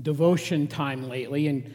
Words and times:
devotion 0.00 0.66
time 0.66 1.08
lately, 1.08 1.48
and 1.48 1.72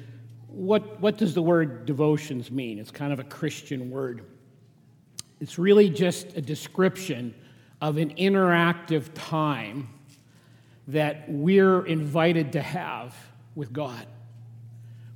what, 0.48 1.00
what 1.00 1.18
does 1.18 1.34
the 1.34 1.42
word 1.42 1.86
devotions 1.86 2.52
mean? 2.52 2.80
It's 2.80 2.92
kind 2.92 3.14
of 3.14 3.20
a 3.20 3.24
Christian 3.24 3.90
word. 3.90 4.26
It's 5.40 5.58
really 5.58 5.90
just 5.90 6.36
a 6.36 6.42
description 6.42 7.34
of 7.82 7.98
an 7.98 8.16
interactive 8.16 9.10
time 9.14 9.90
that 10.90 11.26
we're 11.30 11.86
invited 11.86 12.54
to 12.54 12.62
have 12.62 13.16
with 13.56 13.72
God, 13.72 14.06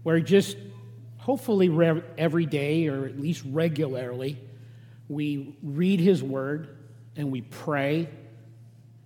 where 0.04 0.20
just 0.20 0.56
hopefully 1.18 1.68
every 2.18 2.46
day 2.46 2.88
or 2.88 3.06
at 3.06 3.20
least 3.20 3.44
regularly 3.50 4.38
we 5.10 5.56
read 5.64 6.00
His 6.00 6.22
Word 6.24 6.78
and 7.16 7.32
we 7.32 7.42
pray 7.42 8.10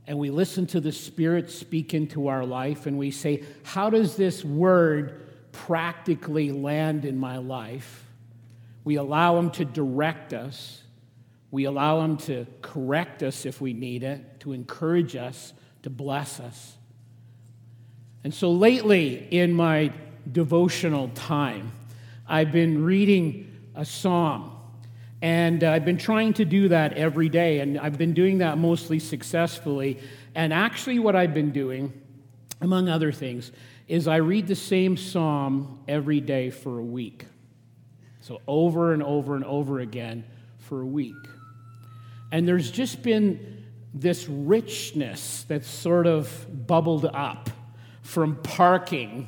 and 0.07 0.17
we 0.17 0.29
listen 0.29 0.65
to 0.67 0.79
the 0.79 0.93
Spirit 0.93 1.51
speak 1.51 1.93
into 1.93 2.29
our 2.29 2.45
life 2.45 2.85
and 2.85 2.97
we 2.97 3.11
say, 3.11 3.43
How 3.63 3.89
does 3.89 4.15
this 4.15 4.43
Word 4.43 5.27
practically 5.51 6.51
land 6.51 7.03
in 7.03 7.17
my 7.17 7.37
life? 7.37 8.05
We 8.85 8.95
allow 8.95 9.37
Him 9.37 9.51
to 9.51 9.65
direct 9.65 10.33
us. 10.33 10.81
We 11.51 11.65
allow 11.65 11.99
Him 12.01 12.17
to 12.17 12.47
correct 12.61 13.21
us 13.21 13.45
if 13.45 13.59
we 13.59 13.73
need 13.73 14.03
it, 14.03 14.39
to 14.41 14.53
encourage 14.53 15.17
us, 15.17 15.53
to 15.83 15.89
bless 15.89 16.39
us. 16.39 16.77
And 18.23 18.33
so 18.33 18.51
lately 18.51 19.27
in 19.29 19.53
my 19.53 19.91
devotional 20.31 21.09
time, 21.09 21.73
I've 22.27 22.51
been 22.53 22.83
reading 22.83 23.51
a 23.75 23.83
psalm. 23.83 24.56
And 25.21 25.63
uh, 25.63 25.71
I've 25.71 25.85
been 25.85 25.97
trying 25.97 26.33
to 26.33 26.45
do 26.45 26.69
that 26.69 26.93
every 26.93 27.29
day, 27.29 27.59
and 27.59 27.79
I've 27.79 27.97
been 27.97 28.13
doing 28.13 28.39
that 28.39 28.57
mostly 28.57 28.99
successfully. 28.99 29.99
And 30.35 30.53
actually, 30.53 30.99
what 30.99 31.15
I've 31.15 31.33
been 31.33 31.51
doing, 31.51 31.91
among 32.61 32.87
other 32.87 33.11
things, 33.11 33.51
is 33.87 34.07
I 34.07 34.17
read 34.17 34.47
the 34.47 34.55
same 34.55 34.95
psalm 34.95 35.79
every 35.87 36.21
day 36.21 36.51
for 36.51 36.77
a 36.77 36.83
week. 36.83 37.25
So, 38.21 38.41
over 38.47 38.93
and 38.93 39.01
over 39.01 39.35
and 39.35 39.43
over 39.45 39.79
again 39.79 40.23
for 40.59 40.81
a 40.81 40.85
week. 40.85 41.15
And 42.31 42.47
there's 42.47 42.69
just 42.69 43.01
been 43.01 43.65
this 43.93 44.27
richness 44.27 45.45
that's 45.47 45.67
sort 45.67 46.05
of 46.05 46.67
bubbled 46.67 47.05
up 47.05 47.49
from 48.03 48.35
parking 48.35 49.27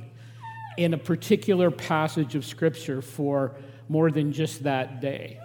in 0.77 0.93
a 0.93 0.97
particular 0.97 1.71
passage 1.71 2.35
of 2.35 2.45
Scripture 2.45 3.01
for 3.01 3.55
more 3.87 4.11
than 4.11 4.31
just 4.31 4.63
that 4.63 5.01
day. 5.01 5.39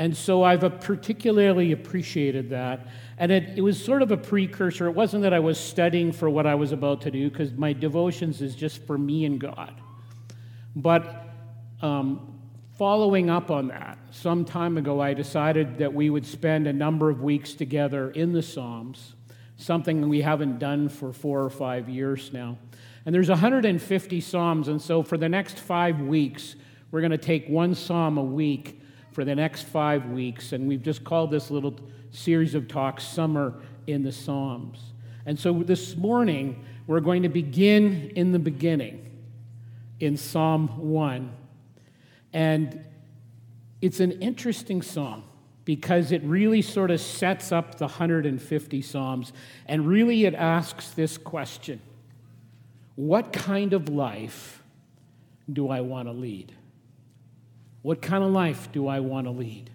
And 0.00 0.16
so 0.16 0.42
I've 0.42 0.62
particularly 0.80 1.72
appreciated 1.72 2.48
that. 2.48 2.86
And 3.18 3.30
it, 3.30 3.58
it, 3.58 3.60
was 3.60 3.84
sort 3.84 4.00
of 4.00 4.10
a 4.10 4.16
precursor. 4.16 4.86
It 4.86 4.92
wasn't 4.92 5.24
that 5.24 5.34
I 5.34 5.40
was 5.40 5.60
studying 5.60 6.10
for 6.10 6.30
what 6.30 6.46
I 6.46 6.54
was 6.54 6.72
about 6.72 7.02
to 7.02 7.10
do, 7.10 7.28
because 7.28 7.52
my 7.52 7.74
devotions 7.74 8.40
is 8.40 8.54
just 8.54 8.82
for 8.86 8.96
me 8.96 9.26
and 9.26 9.38
God. 9.38 9.78
But 10.74 11.28
um, 11.82 12.40
following 12.78 13.28
up 13.28 13.50
on 13.50 13.68
that, 13.68 13.98
some 14.10 14.46
time 14.46 14.78
ago, 14.78 15.02
I 15.02 15.12
decided 15.12 15.76
that 15.76 15.92
we 15.92 16.08
would 16.08 16.24
spend 16.24 16.66
a 16.66 16.72
number 16.72 17.10
of 17.10 17.20
weeks 17.20 17.52
together 17.52 18.10
in 18.10 18.32
the 18.32 18.42
Psalms, 18.42 19.16
something 19.58 20.08
we 20.08 20.22
haven't 20.22 20.58
done 20.58 20.88
for 20.88 21.12
four 21.12 21.44
or 21.44 21.50
five 21.50 21.90
years 21.90 22.32
now. 22.32 22.56
And 23.04 23.14
there's 23.14 23.28
150 23.28 24.20
Psalms, 24.22 24.68
and 24.68 24.80
so 24.80 25.02
for 25.02 25.18
the 25.18 25.28
next 25.28 25.58
five 25.58 26.00
weeks, 26.00 26.56
we're 26.90 27.02
going 27.02 27.10
to 27.10 27.18
take 27.18 27.46
one 27.48 27.74
Psalm 27.74 28.16
a 28.16 28.24
week 28.24 28.79
for 29.12 29.24
the 29.24 29.34
next 29.34 29.62
five 29.62 30.06
weeks, 30.06 30.52
and 30.52 30.68
we've 30.68 30.82
just 30.82 31.04
called 31.04 31.30
this 31.30 31.50
little 31.50 31.74
series 32.10 32.54
of 32.54 32.68
talks 32.68 33.04
Summer 33.04 33.54
in 33.86 34.02
the 34.02 34.12
Psalms. 34.12 34.78
And 35.26 35.38
so 35.38 35.62
this 35.62 35.96
morning, 35.96 36.64
we're 36.86 37.00
going 37.00 37.22
to 37.22 37.28
begin 37.28 38.12
in 38.16 38.32
the 38.32 38.38
beginning 38.38 39.10
in 40.00 40.16
Psalm 40.16 40.68
1. 40.90 41.32
And 42.32 42.84
it's 43.80 44.00
an 44.00 44.12
interesting 44.12 44.82
psalm 44.82 45.24
because 45.64 46.10
it 46.10 46.22
really 46.24 46.62
sort 46.62 46.90
of 46.90 47.00
sets 47.00 47.52
up 47.52 47.76
the 47.76 47.86
150 47.86 48.82
Psalms, 48.82 49.32
and 49.66 49.86
really 49.86 50.24
it 50.24 50.34
asks 50.34 50.90
this 50.90 51.18
question 51.18 51.80
What 52.96 53.32
kind 53.32 53.72
of 53.72 53.88
life 53.88 54.62
do 55.52 55.68
I 55.68 55.80
want 55.80 56.08
to 56.08 56.12
lead? 56.12 56.54
What 57.82 58.02
kind 58.02 58.22
of 58.22 58.30
life 58.30 58.70
do 58.72 58.86
I 58.86 59.00
want 59.00 59.26
to 59.26 59.30
lead? 59.30 59.70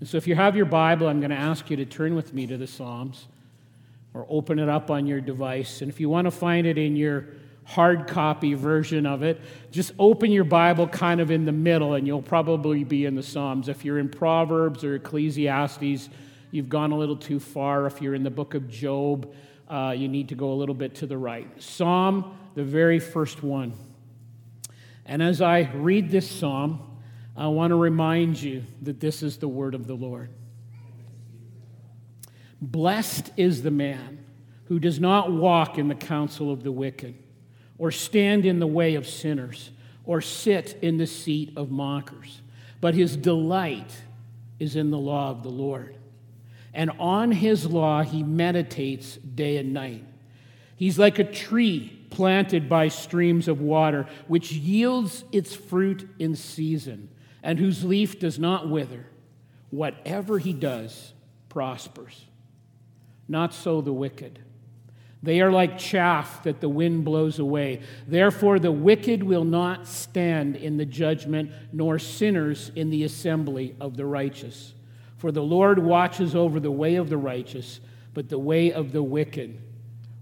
And 0.00 0.08
so, 0.08 0.16
if 0.16 0.26
you 0.26 0.34
have 0.34 0.56
your 0.56 0.66
Bible, 0.66 1.08
I'm 1.08 1.20
going 1.20 1.30
to 1.30 1.36
ask 1.36 1.68
you 1.70 1.76
to 1.76 1.84
turn 1.84 2.14
with 2.14 2.32
me 2.32 2.46
to 2.46 2.56
the 2.56 2.66
Psalms 2.66 3.26
or 4.14 4.26
open 4.28 4.58
it 4.58 4.68
up 4.68 4.90
on 4.90 5.06
your 5.06 5.20
device. 5.20 5.82
And 5.82 5.90
if 5.90 6.00
you 6.00 6.08
want 6.08 6.24
to 6.24 6.30
find 6.30 6.66
it 6.66 6.78
in 6.78 6.96
your 6.96 7.26
hard 7.64 8.08
copy 8.08 8.54
version 8.54 9.06
of 9.06 9.22
it, 9.22 9.40
just 9.70 9.92
open 9.98 10.32
your 10.32 10.44
Bible 10.44 10.88
kind 10.88 11.20
of 11.20 11.30
in 11.30 11.44
the 11.44 11.52
middle 11.52 11.94
and 11.94 12.06
you'll 12.06 12.22
probably 12.22 12.82
be 12.82 13.04
in 13.04 13.14
the 13.14 13.22
Psalms. 13.22 13.68
If 13.68 13.84
you're 13.84 13.98
in 13.98 14.08
Proverbs 14.08 14.82
or 14.82 14.96
Ecclesiastes, 14.96 16.08
you've 16.50 16.68
gone 16.68 16.90
a 16.90 16.96
little 16.96 17.16
too 17.16 17.38
far. 17.38 17.86
If 17.86 18.02
you're 18.02 18.14
in 18.14 18.24
the 18.24 18.30
book 18.30 18.54
of 18.54 18.68
Job, 18.68 19.32
uh, 19.68 19.94
you 19.96 20.08
need 20.08 20.30
to 20.30 20.34
go 20.34 20.52
a 20.52 20.54
little 20.54 20.74
bit 20.74 20.96
to 20.96 21.06
the 21.06 21.16
right. 21.16 21.46
Psalm, 21.62 22.36
the 22.54 22.64
very 22.64 22.98
first 22.98 23.42
one. 23.42 23.74
And 25.06 25.22
as 25.22 25.40
I 25.40 25.70
read 25.74 26.10
this 26.10 26.28
psalm, 26.28 26.89
I 27.40 27.46
want 27.46 27.70
to 27.70 27.76
remind 27.76 28.42
you 28.42 28.64
that 28.82 29.00
this 29.00 29.22
is 29.22 29.38
the 29.38 29.48
word 29.48 29.74
of 29.74 29.86
the 29.86 29.94
Lord. 29.94 30.28
Blessed 32.60 33.30
is 33.38 33.62
the 33.62 33.70
man 33.70 34.22
who 34.64 34.78
does 34.78 35.00
not 35.00 35.32
walk 35.32 35.78
in 35.78 35.88
the 35.88 35.94
counsel 35.94 36.52
of 36.52 36.62
the 36.62 36.70
wicked, 36.70 37.14
or 37.78 37.90
stand 37.90 38.44
in 38.44 38.58
the 38.58 38.66
way 38.66 38.94
of 38.94 39.08
sinners, 39.08 39.70
or 40.04 40.20
sit 40.20 40.78
in 40.82 40.98
the 40.98 41.06
seat 41.06 41.54
of 41.56 41.70
mockers, 41.70 42.42
but 42.78 42.94
his 42.94 43.16
delight 43.16 44.02
is 44.58 44.76
in 44.76 44.90
the 44.90 44.98
law 44.98 45.30
of 45.30 45.42
the 45.42 45.48
Lord. 45.48 45.96
And 46.74 46.90
on 46.98 47.32
his 47.32 47.64
law 47.64 48.02
he 48.02 48.22
meditates 48.22 49.16
day 49.16 49.56
and 49.56 49.72
night. 49.72 50.04
He's 50.76 50.98
like 50.98 51.18
a 51.18 51.24
tree 51.24 52.04
planted 52.10 52.68
by 52.68 52.88
streams 52.88 53.48
of 53.48 53.62
water, 53.62 54.06
which 54.28 54.52
yields 54.52 55.24
its 55.32 55.54
fruit 55.54 56.06
in 56.18 56.36
season 56.36 57.08
and 57.42 57.58
whose 57.58 57.84
leaf 57.84 58.18
does 58.18 58.38
not 58.38 58.68
wither. 58.68 59.06
Whatever 59.70 60.38
he 60.38 60.52
does 60.52 61.12
prospers. 61.48 62.26
Not 63.28 63.54
so 63.54 63.80
the 63.80 63.92
wicked. 63.92 64.40
They 65.22 65.40
are 65.40 65.52
like 65.52 65.78
chaff 65.78 66.42
that 66.44 66.60
the 66.60 66.68
wind 66.68 67.04
blows 67.04 67.38
away. 67.38 67.82
Therefore, 68.08 68.58
the 68.58 68.72
wicked 68.72 69.22
will 69.22 69.44
not 69.44 69.86
stand 69.86 70.56
in 70.56 70.78
the 70.78 70.86
judgment, 70.86 71.52
nor 71.72 71.98
sinners 71.98 72.70
in 72.74 72.88
the 72.88 73.04
assembly 73.04 73.76
of 73.80 73.96
the 73.96 74.06
righteous. 74.06 74.74
For 75.18 75.30
the 75.30 75.42
Lord 75.42 75.78
watches 75.78 76.34
over 76.34 76.58
the 76.58 76.70
way 76.70 76.94
of 76.94 77.10
the 77.10 77.18
righteous, 77.18 77.80
but 78.14 78.30
the 78.30 78.38
way 78.38 78.72
of 78.72 78.92
the 78.92 79.02
wicked 79.02 79.60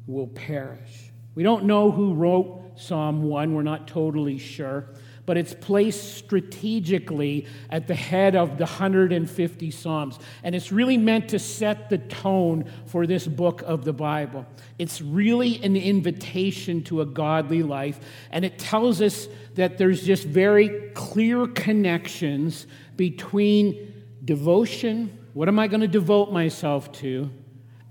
will 0.08 0.26
perish. 0.26 1.12
We 1.36 1.44
don't 1.44 1.64
know 1.64 1.92
who 1.92 2.14
wrote 2.14 2.72
Psalm 2.74 3.22
1, 3.22 3.54
we're 3.54 3.62
not 3.62 3.88
totally 3.88 4.38
sure 4.38 4.86
but 5.28 5.36
it's 5.36 5.52
placed 5.52 6.14
strategically 6.16 7.46
at 7.68 7.86
the 7.86 7.94
head 7.94 8.34
of 8.34 8.56
the 8.56 8.64
150 8.64 9.70
Psalms. 9.70 10.18
And 10.42 10.54
it's 10.54 10.72
really 10.72 10.96
meant 10.96 11.28
to 11.28 11.38
set 11.38 11.90
the 11.90 11.98
tone 11.98 12.64
for 12.86 13.06
this 13.06 13.26
book 13.26 13.60
of 13.60 13.84
the 13.84 13.92
Bible. 13.92 14.46
It's 14.78 15.02
really 15.02 15.62
an 15.62 15.76
invitation 15.76 16.82
to 16.84 17.02
a 17.02 17.04
godly 17.04 17.62
life, 17.62 18.00
and 18.30 18.42
it 18.42 18.58
tells 18.58 19.02
us 19.02 19.28
that 19.56 19.76
there's 19.76 20.02
just 20.02 20.24
very 20.24 20.70
clear 20.94 21.46
connections 21.46 22.66
between 22.96 24.02
devotion, 24.24 25.26
what 25.34 25.46
am 25.46 25.58
I 25.58 25.68
going 25.68 25.82
to 25.82 25.88
devote 25.88 26.32
myself 26.32 26.90
to, 26.92 27.28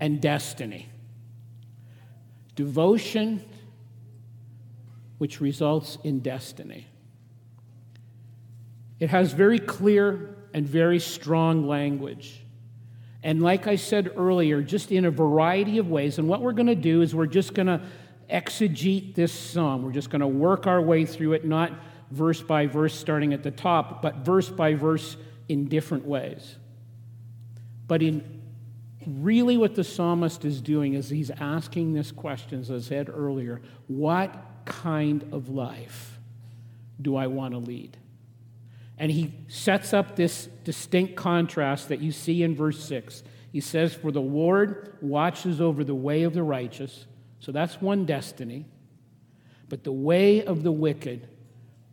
and 0.00 0.20
destiny. 0.20 0.88
Devotion, 2.56 3.44
which 5.18 5.40
results 5.40 5.98
in 6.02 6.18
destiny. 6.18 6.87
It 9.00 9.10
has 9.10 9.32
very 9.32 9.58
clear 9.58 10.36
and 10.54 10.66
very 10.66 10.98
strong 10.98 11.66
language. 11.66 12.42
And 13.22 13.42
like 13.42 13.66
I 13.66 13.76
said 13.76 14.12
earlier, 14.16 14.62
just 14.62 14.92
in 14.92 15.04
a 15.04 15.10
variety 15.10 15.78
of 15.78 15.88
ways. 15.88 16.18
And 16.18 16.28
what 16.28 16.40
we're 16.40 16.52
going 16.52 16.66
to 16.68 16.74
do 16.74 17.02
is 17.02 17.14
we're 17.14 17.26
just 17.26 17.54
going 17.54 17.66
to 17.66 17.80
exegete 18.30 19.14
this 19.14 19.32
psalm. 19.32 19.82
We're 19.82 19.92
just 19.92 20.10
going 20.10 20.20
to 20.20 20.26
work 20.26 20.66
our 20.66 20.80
way 20.80 21.04
through 21.04 21.32
it, 21.32 21.44
not 21.44 21.72
verse 22.10 22.40
by 22.40 22.66
verse 22.66 22.94
starting 22.94 23.32
at 23.32 23.42
the 23.42 23.50
top, 23.50 24.02
but 24.02 24.16
verse 24.16 24.48
by 24.48 24.74
verse 24.74 25.16
in 25.48 25.68
different 25.68 26.06
ways. 26.06 26.56
But 27.86 28.02
in 28.02 28.42
really 29.06 29.56
what 29.56 29.74
the 29.74 29.84
psalmist 29.84 30.44
is 30.44 30.60
doing 30.60 30.94
is 30.94 31.08
he's 31.08 31.30
asking 31.30 31.94
this 31.94 32.12
question, 32.12 32.60
as 32.60 32.70
I 32.70 32.78
said 32.80 33.08
earlier 33.08 33.62
what 33.86 34.44
kind 34.64 35.24
of 35.32 35.48
life 35.48 36.18
do 37.00 37.16
I 37.16 37.26
want 37.26 37.54
to 37.54 37.58
lead? 37.58 37.96
And 38.98 39.10
he 39.12 39.32
sets 39.46 39.92
up 39.94 40.16
this 40.16 40.48
distinct 40.64 41.14
contrast 41.14 41.88
that 41.88 42.00
you 42.00 42.12
see 42.12 42.42
in 42.42 42.54
verse 42.54 42.82
6. 42.84 43.22
He 43.52 43.60
says, 43.60 43.94
For 43.94 44.10
the 44.10 44.20
Lord 44.20 44.98
watches 45.00 45.60
over 45.60 45.84
the 45.84 45.94
way 45.94 46.24
of 46.24 46.34
the 46.34 46.42
righteous. 46.42 47.06
So 47.40 47.52
that's 47.52 47.80
one 47.80 48.04
destiny. 48.04 48.66
but 49.68 49.84
the 49.84 49.92
way 49.92 50.44
of 50.44 50.62
the 50.62 50.72
wicked 50.72 51.28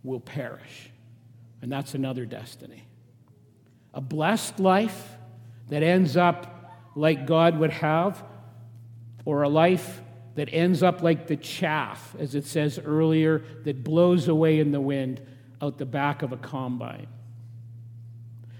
will 0.04 0.20
perish. 0.20 0.90
And 1.62 1.72
that's 1.72 1.94
another 1.94 2.26
destiny. 2.26 2.88
A 3.94 4.02
blessed 4.02 4.60
life 4.60 5.18
that 5.70 5.84
ends 5.84 6.16
up 6.16 6.72
like 6.96 7.26
God 7.26 7.60
would 7.60 7.72
have, 7.72 8.24
or 9.26 9.44
a 9.44 9.50
life 9.50 10.02
that 10.36 10.50
ends 10.52 10.84
up 10.84 11.02
like 11.02 11.28
the 11.28 11.36
chaff, 11.36 12.16
as 12.20 12.36
it 12.36 12.46
says 12.46 12.80
earlier, 12.84 13.44
that 13.64 13.84
blows 13.84 14.28
away 14.28 14.60
in 14.60 14.72
the 14.72 14.82
wind 14.82 15.22
out 15.66 15.78
the 15.78 15.86
back 15.86 16.22
of 16.22 16.32
a 16.32 16.38
combine. 16.38 17.08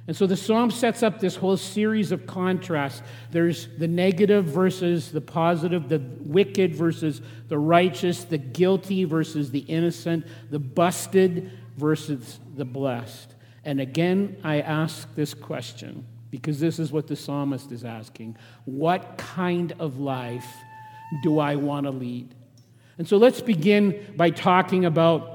And 0.08 0.16
so 0.16 0.28
the 0.28 0.38
psalm 0.38 0.70
sets 0.70 1.02
up 1.02 1.20
this 1.20 1.36
whole 1.36 1.58
series 1.58 2.12
of 2.12 2.28
contrasts. 2.28 3.02
There's 3.32 3.68
the 3.80 3.88
negative 3.88 4.46
versus 4.46 5.12
the 5.12 5.22
positive, 5.22 5.90
the 5.90 6.00
wicked 6.20 6.76
versus 6.76 7.22
the 7.48 7.58
righteous, 7.58 8.24
the 8.24 8.38
guilty 8.38 9.04
versus 9.04 9.50
the 9.50 9.60
innocent, 9.60 10.28
the 10.52 10.60
busted 10.60 11.52
versus 11.76 12.40
the 12.56 12.66
blessed. 12.66 13.34
And 13.64 13.82
again, 13.82 14.38
I 14.44 14.62
ask 14.62 15.14
this 15.16 15.34
question 15.34 16.06
because 16.30 16.60
this 16.60 16.78
is 16.78 16.92
what 16.92 17.08
the 17.08 17.16
psalmist 17.16 17.72
is 17.72 17.84
asking 17.84 18.38
What 18.66 19.18
kind 19.18 19.74
of 19.80 19.98
life 19.98 20.48
do 21.24 21.40
I 21.40 21.56
want 21.56 21.86
to 21.88 21.92
lead? 21.92 22.36
And 23.00 23.08
so 23.08 23.18
let's 23.18 23.42
begin 23.42 24.14
by 24.16 24.30
talking 24.30 24.86
about 24.86 25.35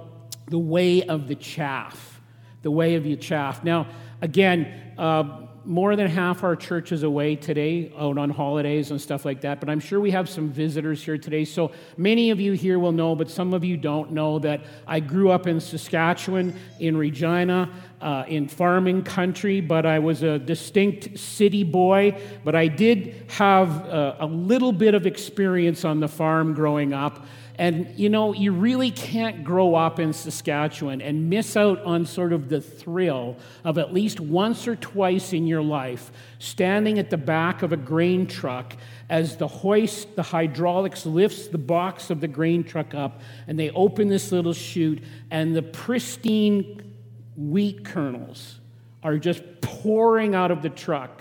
the 0.50 0.58
way 0.58 1.02
of 1.05 1.29
the 1.29 1.35
chaff. 1.35 2.20
The 2.62 2.70
way 2.70 2.97
of 2.97 3.05
the 3.05 3.17
chaff. 3.17 3.64
Now, 3.64 3.87
again, 4.20 4.93
uh, 4.99 5.47
more 5.64 5.94
than 5.94 6.06
half 6.06 6.43
our 6.43 6.56
church 6.56 6.91
is 6.91 7.02
away 7.02 7.37
today, 7.37 7.93
out 7.99 8.19
on 8.19 8.31
holidays 8.31 8.91
and 8.91 9.00
stuff 9.00 9.25
like 9.25 9.43
that. 9.43 9.61
But 9.61 9.69
I'm 9.69 9.81
sure 9.81 10.00
we 10.00 10.11
have 10.11 10.29
some 10.29 10.49
visitors 10.49 11.02
here 11.02 11.19
today. 11.19 11.44
So 11.44 11.73
many 11.97 12.31
of 12.31 12.41
you 12.41 12.52
here 12.52 12.79
will 12.79 12.93
know, 12.93 13.14
but 13.14 13.31
some 13.31 13.52
of 13.52 13.62
you 13.62 13.76
don't 13.76 14.12
know 14.12 14.38
that 14.41 14.62
I 14.87 15.00
grew 15.00 15.31
up 15.31 15.47
in 15.47 15.61
Saskatchewan, 15.61 16.58
in 16.79 16.96
Regina, 16.96 17.70
uh, 18.00 18.25
in 18.26 18.49
farming 18.49 19.05
country, 19.05 19.61
but 19.61 19.85
I 19.85 19.99
was 19.99 20.23
a 20.23 20.38
distinct 20.38 21.19
city 21.19 21.62
boy. 21.62 22.19
But 22.43 22.56
I 22.56 22.67
did 22.69 23.26
have 23.29 23.87
uh, 23.87 24.17
a 24.19 24.26
little 24.26 24.73
bit 24.73 24.94
of 24.94 25.06
experience 25.06 25.85
on 25.85 26.00
the 26.00 26.08
farm 26.08 26.55
growing 26.55 26.93
up. 26.93 27.26
And 27.60 27.92
you 27.98 28.08
know, 28.08 28.32
you 28.32 28.52
really 28.52 28.90
can't 28.90 29.44
grow 29.44 29.74
up 29.74 30.00
in 30.00 30.14
Saskatchewan 30.14 31.02
and 31.02 31.28
miss 31.28 31.58
out 31.58 31.82
on 31.82 32.06
sort 32.06 32.32
of 32.32 32.48
the 32.48 32.58
thrill 32.58 33.36
of 33.64 33.76
at 33.76 33.92
least 33.92 34.18
once 34.18 34.66
or 34.66 34.76
twice 34.76 35.34
in 35.34 35.46
your 35.46 35.60
life 35.60 36.10
standing 36.38 36.98
at 36.98 37.10
the 37.10 37.18
back 37.18 37.60
of 37.60 37.74
a 37.74 37.76
grain 37.76 38.26
truck 38.26 38.72
as 39.10 39.36
the 39.36 39.46
hoist, 39.46 40.16
the 40.16 40.22
hydraulics 40.22 41.04
lifts 41.04 41.48
the 41.48 41.58
box 41.58 42.08
of 42.08 42.22
the 42.22 42.28
grain 42.28 42.64
truck 42.64 42.94
up 42.94 43.20
and 43.46 43.58
they 43.58 43.68
open 43.72 44.08
this 44.08 44.32
little 44.32 44.54
chute 44.54 45.02
and 45.30 45.54
the 45.54 45.60
pristine 45.60 46.94
wheat 47.36 47.84
kernels 47.84 48.58
are 49.02 49.18
just 49.18 49.42
pouring 49.60 50.34
out 50.34 50.50
of 50.50 50.62
the 50.62 50.70
truck 50.70 51.20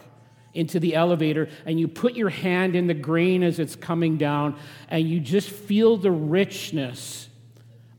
into 0.59 0.79
the 0.79 0.93
elevator 0.95 1.49
and 1.65 1.79
you 1.79 1.87
put 1.87 2.15
your 2.15 2.29
hand 2.29 2.75
in 2.75 2.87
the 2.87 2.93
grain 2.93 3.41
as 3.41 3.59
it's 3.59 3.75
coming 3.75 4.17
down 4.17 4.59
and 4.89 5.09
you 5.09 5.19
just 5.19 5.49
feel 5.49 5.97
the 5.97 6.11
richness 6.11 7.29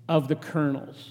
of 0.09 0.29
the 0.29 0.37
kernels. 0.37 1.11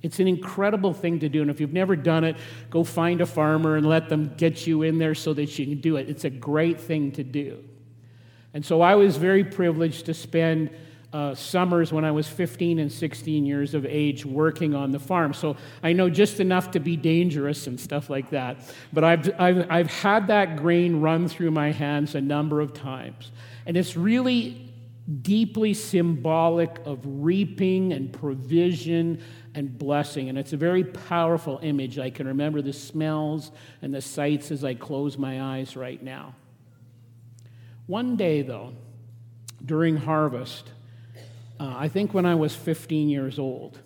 It's 0.00 0.18
an 0.18 0.26
incredible 0.26 0.92
thing 0.92 1.20
to 1.20 1.28
do. 1.28 1.42
And 1.42 1.50
if 1.50 1.60
you've 1.60 1.72
never 1.72 1.94
done 1.94 2.24
it, 2.24 2.36
go 2.70 2.82
find 2.82 3.20
a 3.20 3.26
farmer 3.26 3.76
and 3.76 3.86
let 3.86 4.08
them 4.08 4.32
get 4.36 4.66
you 4.66 4.82
in 4.82 4.98
there 4.98 5.14
so 5.14 5.32
that 5.34 5.58
you 5.58 5.66
can 5.66 5.80
do 5.80 5.96
it. 5.96 6.08
It's 6.08 6.24
a 6.24 6.30
great 6.30 6.80
thing 6.80 7.12
to 7.12 7.22
do. 7.22 7.62
And 8.54 8.64
so 8.64 8.80
I 8.80 8.96
was 8.96 9.16
very 9.16 9.44
privileged 9.44 10.06
to 10.06 10.14
spend 10.14 10.70
uh, 11.12 11.34
summers 11.34 11.92
when 11.92 12.04
I 12.04 12.10
was 12.10 12.26
15 12.26 12.78
and 12.78 12.90
16 12.90 13.44
years 13.44 13.74
of 13.74 13.84
age 13.84 14.24
working 14.24 14.74
on 14.74 14.92
the 14.92 14.98
farm. 14.98 15.34
So 15.34 15.56
I 15.82 15.92
know 15.92 16.08
just 16.08 16.40
enough 16.40 16.70
to 16.72 16.80
be 16.80 16.96
dangerous 16.96 17.66
and 17.66 17.78
stuff 17.78 18.08
like 18.08 18.30
that. 18.30 18.58
But 18.92 19.04
I've, 19.04 19.40
I've, 19.40 19.70
I've 19.70 19.90
had 19.90 20.28
that 20.28 20.56
grain 20.56 21.00
run 21.00 21.28
through 21.28 21.50
my 21.50 21.70
hands 21.70 22.14
a 22.14 22.20
number 22.20 22.60
of 22.60 22.72
times. 22.72 23.30
And 23.66 23.76
it's 23.76 23.96
really 23.96 24.72
deeply 25.20 25.74
symbolic 25.74 26.78
of 26.86 27.00
reaping 27.04 27.92
and 27.92 28.12
provision 28.12 29.22
and 29.54 29.76
blessing. 29.76 30.28
And 30.28 30.38
it's 30.38 30.52
a 30.52 30.56
very 30.56 30.84
powerful 30.84 31.60
image. 31.62 31.98
I 31.98 32.08
can 32.08 32.26
remember 32.26 32.62
the 32.62 32.72
smells 32.72 33.50
and 33.82 33.92
the 33.92 34.00
sights 34.00 34.50
as 34.50 34.64
I 34.64 34.74
close 34.74 35.18
my 35.18 35.42
eyes 35.42 35.76
right 35.76 36.02
now. 36.02 36.34
One 37.86 38.16
day, 38.16 38.42
though, 38.42 38.72
during 39.64 39.96
harvest, 39.96 40.70
uh, 41.60 41.74
I 41.76 41.88
think 41.88 42.14
when 42.14 42.26
I 42.26 42.34
was 42.34 42.54
15 42.54 43.08
years 43.08 43.38
old, 43.38 43.78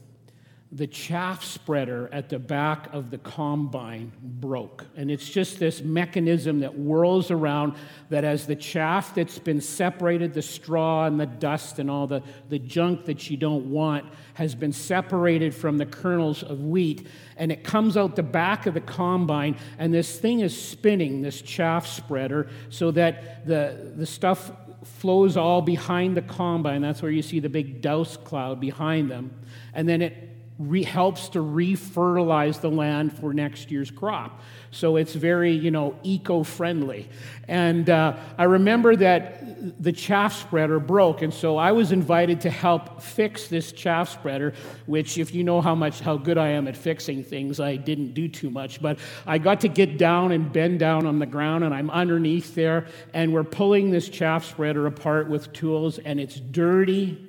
the 0.73 0.87
chaff 0.87 1.45
spreader 1.45 2.09
at 2.13 2.29
the 2.29 2.39
back 2.39 2.93
of 2.93 3.11
the 3.11 3.19
combine 3.19 4.11
broke. 4.21 4.85
And 4.97 5.11
it's 5.11 5.29
just 5.29 5.61
this 5.61 5.81
mechanism 5.81 6.61
that 6.61 6.73
whirls 6.73 7.31
around 7.31 7.77
that 8.11 8.25
as 8.25 8.47
the 8.47 8.57
chaff 8.57 9.15
that's 9.15 9.39
been 9.39 9.61
separated, 9.61 10.35
the 10.35 10.43
straw 10.43 11.07
and 11.07 11.21
the 11.21 11.27
dust 11.27 11.79
and 11.79 11.89
all 11.89 12.09
the, 12.09 12.23
the 12.49 12.59
junk 12.59 13.05
that 13.05 13.31
you 13.31 13.37
don't 13.37 13.71
want, 13.71 14.07
has 14.35 14.57
been 14.57 14.73
separated 14.73 15.55
from 15.55 15.79
the 15.79 15.87
kernels 15.87 16.43
of 16.43 16.65
wheat. 16.65 17.07
And 17.37 17.53
it 17.53 17.63
comes 17.63 17.97
out 17.97 18.17
the 18.17 18.25
back 18.25 18.67
of 18.67 18.75
the 18.75 18.81
combine, 18.81 19.57
and 19.79 19.95
this 19.95 20.19
thing 20.19 20.41
is 20.41 20.61
spinning, 20.61 21.23
this 21.23 21.41
chaff 21.43 21.87
spreader, 21.87 22.49
so 22.71 22.91
that 22.91 23.47
the, 23.47 23.93
the 23.97 24.07
stuff 24.07 24.51
flows 24.85 25.37
all 25.37 25.63
behind 25.63 26.17
the 26.17 26.23
combine. 26.23 26.83
That's 26.83 27.03
where 27.03 27.11
you 27.11 27.23
see 27.23 27.41
the 27.41 27.49
big 27.49 27.81
douse 27.81 28.17
cloud 28.17 28.61
behind 28.61 29.11
them. 29.11 29.35
And 29.75 29.89
then 29.89 30.03
it 30.03 30.36
re- 30.59 30.83
helps 30.83 31.29
to 31.31 31.39
refertilize 31.41 32.61
the 32.61 32.71
land 32.71 33.17
for 33.19 33.35
next 33.35 33.71
year's 33.71 33.91
crop. 33.91 34.41
So 34.71 34.97
it's 34.97 35.15
very, 35.15 35.53
you 35.53 35.71
know, 35.71 35.99
eco-friendly. 36.03 37.09
And 37.49 37.89
uh, 37.89 38.17
I 38.37 38.45
remember 38.45 38.97
that 38.97 39.83
the 39.83 39.93
chaff 39.93 40.35
spreader 40.35 40.79
broke, 40.79 41.23
and 41.23 41.33
so 41.33 41.57
I 41.57 41.73
was 41.73 41.93
invited 41.93 42.43
to 42.43 42.51
help 42.51 43.01
fix 43.01 43.49
this 43.49 43.73
chaff 43.73 44.09
spreader. 44.11 44.55
Which, 44.87 45.19
if 45.19 45.35
you 45.35 45.45
know 45.45 45.61
how 45.61 45.75
much 45.75 46.01
how 46.01 46.17
good 46.17 46.37
I 46.39 46.49
am 46.49 46.69
at 46.69 46.77
fixing 46.77 47.25
things, 47.25 47.61
I 47.61 47.77
didn't 47.77 48.13
do 48.13 48.29
too 48.29 48.51
much. 48.51 48.83
But 48.83 48.99
I 49.27 49.39
got 49.39 49.61
to 49.63 49.69
get 49.69 49.99
down 49.99 50.33
and 50.33 50.53
bend 50.53 50.79
down 50.79 51.07
on 51.07 51.19
the 51.19 51.27
ground, 51.27 51.65
and 51.65 51.75
I'm 51.75 51.91
underneath 51.91 52.55
there, 52.55 52.87
and 53.15 53.33
we're 53.33 53.45
pulling 53.45 53.91
this 53.91 54.09
chaff 54.09 54.45
spreader 54.45 54.87
apart 54.87 55.29
with 55.29 55.53
tools, 55.53 55.99
and 55.99 56.21
it's 56.21 56.39
dirty, 56.39 57.27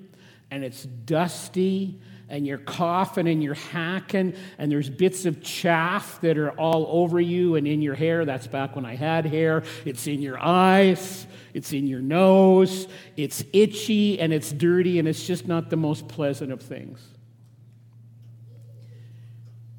and 0.52 0.64
it's 0.64 0.84
dusty 0.84 2.00
and 2.30 2.46
you're 2.46 2.58
coughing 2.58 3.28
and 3.28 3.42
you're 3.42 3.54
hacking, 3.54 4.34
and 4.58 4.72
there's 4.72 4.90
bits 4.90 5.26
of 5.26 5.42
chaff 5.42 6.20
that 6.22 6.38
are 6.38 6.52
all 6.52 6.88
over 6.90 7.22
you 7.22 7.56
and 7.56 7.68
in 7.68 7.82
your 7.82 7.96
hair. 7.96 8.26
That's 8.26 8.48
back 8.48 8.76
when 8.76 8.86
I 8.86 8.96
had 8.96 9.26
hair. 9.26 9.64
It's 9.86 10.08
in 10.08 10.22
your 10.22 10.38
eyes, 10.40 11.26
it's 11.54 11.72
in 11.74 11.88
your 11.88 12.02
nose, 12.02 12.88
it's 13.16 13.44
itchy 13.54 14.20
and 14.20 14.34
it's 14.34 14.52
dirty, 14.52 15.00
and 15.00 15.08
it's 15.08 15.26
just 15.26 15.48
not 15.48 15.70
the 15.70 15.78
most 15.78 16.08
pleasant 16.08 16.52
of 16.52 16.62
things. 16.62 17.02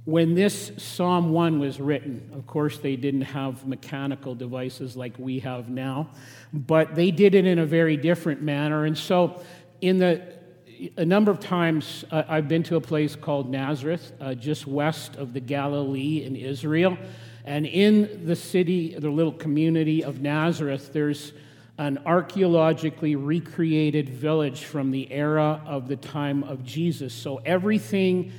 When 0.04 0.34
this 0.34 0.73
Psalm 0.78 1.32
1 1.32 1.58
was 1.58 1.78
written, 1.78 2.30
of 2.32 2.46
course, 2.46 2.78
they 2.78 2.96
didn't 2.96 3.20
have 3.23 3.66
mechanical 3.66 4.34
devices 4.34 4.96
like 4.96 5.12
we 5.18 5.40
have 5.40 5.68
now, 5.68 6.08
but 6.50 6.94
they 6.94 7.11
did 7.11 7.34
it 7.34 7.44
in 7.44 7.58
a 7.58 7.66
very 7.66 7.99
different 7.99 8.40
manner. 8.40 8.87
And 8.87 8.96
so, 8.96 9.42
in 9.82 9.99
the 9.99 10.38
a 10.97 11.04
number 11.04 11.30
of 11.30 11.40
times 11.40 12.04
uh, 12.11 12.23
I've 12.28 12.49
been 12.49 12.62
to 12.64 12.76
a 12.76 12.80
place 12.80 13.16
called 13.16 13.50
Nazareth, 13.50 14.12
uh, 14.20 14.35
just 14.35 14.66
west 14.66 15.16
of 15.16 15.32
the 15.32 15.40
Galilee 15.40 16.25
in 16.25 16.37
Israel. 16.37 16.97
And 17.44 17.66
in 17.66 18.26
the 18.26 18.37
city, 18.37 18.94
the 18.99 19.11
little 19.11 19.32
community 19.32 20.04
of 20.04 20.20
Nazareth, 20.20 20.92
there's 20.92 21.32
an 21.78 21.99
archaeologically 22.04 23.16
recreated 23.16 24.08
village 24.08 24.64
from 24.64 24.90
the 24.90 25.11
era 25.12 25.62
of 25.64 25.88
the 25.88 25.97
time 25.97 26.42
of 26.44 26.64
Jesus. 26.64 27.14
So 27.14 27.40
everything 27.44 28.32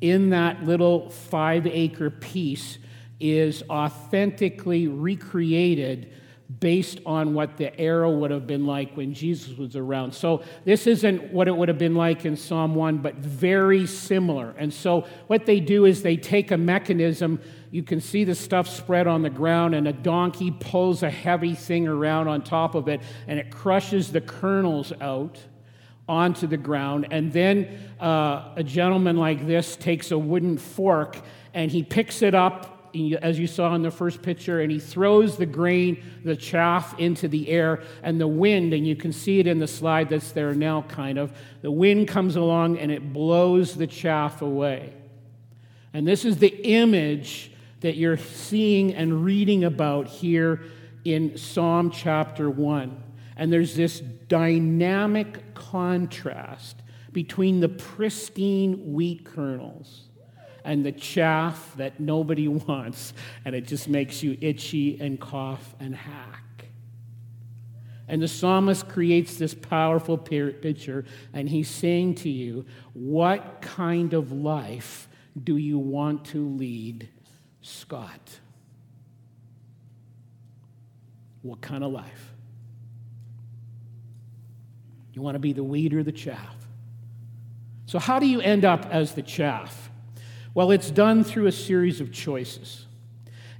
in 0.00 0.30
that 0.30 0.64
little 0.64 1.08
five 1.08 1.66
acre 1.66 2.10
piece 2.10 2.78
is 3.20 3.62
authentically 3.70 4.88
recreated 4.88 6.12
based 6.58 6.98
on 7.06 7.32
what 7.32 7.56
the 7.56 7.78
era 7.78 8.10
would 8.10 8.30
have 8.30 8.46
been 8.46 8.66
like 8.66 8.96
when 8.96 9.14
Jesus 9.14 9.56
was 9.56 9.76
around. 9.76 10.12
So 10.12 10.42
this 10.64 10.86
isn't 10.86 11.32
what 11.32 11.46
it 11.46 11.56
would 11.56 11.68
have 11.68 11.78
been 11.78 11.94
like 11.94 12.24
in 12.24 12.36
Psalm 12.36 12.74
1, 12.74 12.98
but 12.98 13.16
very 13.16 13.86
similar. 13.86 14.54
And 14.58 14.72
so 14.72 15.06
what 15.28 15.46
they 15.46 15.60
do 15.60 15.84
is 15.84 16.02
they 16.02 16.16
take 16.16 16.50
a 16.50 16.56
mechanism, 16.56 17.40
you 17.70 17.84
can 17.84 18.00
see 18.00 18.24
the 18.24 18.34
stuff 18.34 18.68
spread 18.68 19.06
on 19.06 19.22
the 19.22 19.30
ground, 19.30 19.74
and 19.76 19.86
a 19.86 19.92
donkey 19.92 20.50
pulls 20.50 21.04
a 21.04 21.10
heavy 21.10 21.54
thing 21.54 21.86
around 21.86 22.26
on 22.26 22.42
top 22.42 22.74
of 22.74 22.88
it, 22.88 23.00
and 23.28 23.38
it 23.38 23.50
crushes 23.50 24.10
the 24.10 24.20
kernels 24.20 24.92
out 25.00 25.38
onto 26.08 26.48
the 26.48 26.56
ground. 26.56 27.06
And 27.12 27.32
then 27.32 27.78
uh, 28.00 28.54
a 28.56 28.64
gentleman 28.64 29.16
like 29.16 29.46
this 29.46 29.76
takes 29.76 30.10
a 30.10 30.18
wooden 30.18 30.58
fork 30.58 31.16
and 31.54 31.70
he 31.70 31.84
picks 31.84 32.22
it 32.22 32.34
up 32.34 32.79
as 33.22 33.38
you 33.38 33.46
saw 33.46 33.74
in 33.74 33.82
the 33.82 33.90
first 33.90 34.22
picture, 34.22 34.60
and 34.60 34.70
he 34.70 34.78
throws 34.78 35.36
the 35.36 35.46
grain, 35.46 36.02
the 36.24 36.36
chaff, 36.36 36.98
into 36.98 37.28
the 37.28 37.48
air, 37.48 37.82
and 38.02 38.20
the 38.20 38.28
wind, 38.28 38.72
and 38.72 38.86
you 38.86 38.96
can 38.96 39.12
see 39.12 39.38
it 39.40 39.46
in 39.46 39.58
the 39.58 39.66
slide 39.66 40.08
that's 40.08 40.32
there 40.32 40.54
now, 40.54 40.82
kind 40.82 41.18
of. 41.18 41.32
The 41.62 41.70
wind 41.70 42.08
comes 42.08 42.36
along 42.36 42.78
and 42.78 42.90
it 42.90 43.12
blows 43.12 43.74
the 43.74 43.86
chaff 43.86 44.42
away. 44.42 44.94
And 45.92 46.06
this 46.06 46.24
is 46.24 46.38
the 46.38 46.54
image 46.64 47.52
that 47.80 47.96
you're 47.96 48.16
seeing 48.16 48.94
and 48.94 49.24
reading 49.24 49.64
about 49.64 50.06
here 50.06 50.62
in 51.04 51.36
Psalm 51.36 51.90
chapter 51.90 52.50
1. 52.50 53.02
And 53.36 53.52
there's 53.52 53.74
this 53.74 54.00
dynamic 54.00 55.54
contrast 55.54 56.76
between 57.12 57.60
the 57.60 57.68
pristine 57.68 58.92
wheat 58.92 59.24
kernels 59.24 60.09
and 60.64 60.84
the 60.84 60.92
chaff 60.92 61.74
that 61.76 62.00
nobody 62.00 62.48
wants, 62.68 63.12
and 63.44 63.54
it 63.54 63.66
just 63.66 63.88
makes 63.88 64.22
you 64.22 64.36
itchy 64.40 65.00
and 65.00 65.20
cough 65.20 65.74
and 65.80 65.94
hack. 65.94 66.44
And 68.08 68.20
the 68.20 68.28
psalmist 68.28 68.88
creates 68.88 69.36
this 69.36 69.54
powerful 69.54 70.18
picture, 70.18 71.04
and 71.32 71.48
he's 71.48 71.70
saying 71.70 72.16
to 72.16 72.28
you, 72.28 72.66
What 72.92 73.62
kind 73.62 74.14
of 74.14 74.32
life 74.32 75.08
do 75.42 75.56
you 75.56 75.78
want 75.78 76.24
to 76.26 76.48
lead, 76.48 77.08
Scott? 77.62 78.40
What 81.42 81.60
kind 81.60 81.84
of 81.84 81.92
life? 81.92 82.34
You 85.12 85.22
want 85.22 85.36
to 85.36 85.40
be 85.40 85.52
the 85.52 85.64
wheat 85.64 85.94
or 85.94 86.02
the 86.02 86.12
chaff? 86.12 86.56
So, 87.86 87.98
how 87.98 88.18
do 88.18 88.26
you 88.26 88.40
end 88.40 88.64
up 88.64 88.86
as 88.86 89.14
the 89.14 89.22
chaff? 89.22 89.89
Well, 90.54 90.70
it's 90.70 90.90
done 90.90 91.24
through 91.24 91.46
a 91.46 91.52
series 91.52 92.00
of 92.00 92.12
choices. 92.12 92.86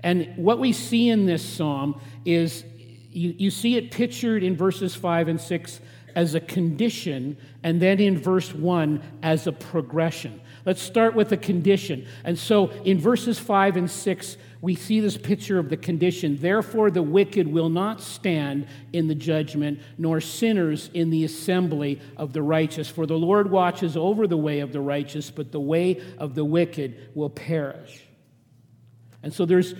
And 0.03 0.33
what 0.37 0.59
we 0.59 0.73
see 0.73 1.09
in 1.09 1.27
this 1.27 1.43
psalm 1.43 2.01
is 2.25 2.65
you, 3.11 3.35
you 3.37 3.51
see 3.51 3.77
it 3.77 3.91
pictured 3.91 4.43
in 4.43 4.57
verses 4.57 4.95
5 4.95 5.29
and 5.29 5.41
6 5.41 5.81
as 6.15 6.35
a 6.35 6.41
condition, 6.41 7.37
and 7.63 7.81
then 7.81 8.01
in 8.01 8.19
verse 8.19 8.53
1 8.53 9.03
as 9.23 9.47
a 9.47 9.53
progression. 9.53 10.41
Let's 10.67 10.83
start 10.83 11.15
with 11.15 11.31
the 11.31 11.37
condition. 11.37 12.07
And 12.25 12.39
so 12.39 12.69
in 12.85 12.99
verses 12.99 13.39
5 13.39 13.77
and 13.77 13.91
6, 13.91 14.37
we 14.61 14.75
see 14.75 15.01
this 15.01 15.17
picture 15.17 15.59
of 15.59 15.71
the 15.71 15.77
condition. 15.77 16.37
Therefore, 16.37 16.91
the 16.91 17.03
wicked 17.03 17.49
will 17.49 17.71
not 17.71 18.01
stand 18.01 18.67
in 18.93 19.09
the 19.09 19.15
judgment, 19.15 19.81
nor 19.97 20.21
sinners 20.21 20.91
in 20.93 21.11
the 21.11 21.25
assembly 21.25 22.01
of 22.17 22.33
the 22.33 22.43
righteous. 22.43 22.89
For 22.89 23.07
the 23.07 23.17
Lord 23.17 23.51
watches 23.51 23.97
over 23.97 24.27
the 24.27 24.37
way 24.37 24.61
of 24.61 24.73
the 24.73 24.81
righteous, 24.81 25.31
but 25.31 25.51
the 25.51 25.61
way 25.61 26.03
of 26.19 26.35
the 26.35 26.45
wicked 26.45 27.11
will 27.15 27.31
perish. 27.31 28.03
And 29.23 29.33
so 29.33 29.47
there's 29.47 29.75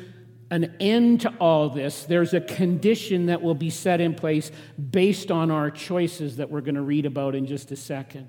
an 0.51 0.77
end 0.81 1.21
to 1.21 1.35
all 1.39 1.69
this. 1.69 2.05
There's 2.05 2.35
a 2.35 2.41
condition 2.41 3.27
that 3.27 3.43
will 3.43 3.55
be 3.55 3.71
set 3.71 4.01
in 4.01 4.15
place 4.15 4.51
based 4.91 5.31
on 5.31 5.51
our 5.51 5.71
choices 5.71 6.39
that 6.39 6.51
we're 6.51 6.61
going 6.63 6.75
to 6.75 6.83
read 6.83 7.07
about 7.07 7.35
in 7.35 7.47
just 7.47 7.71
a 7.71 7.77
second. 7.77 8.29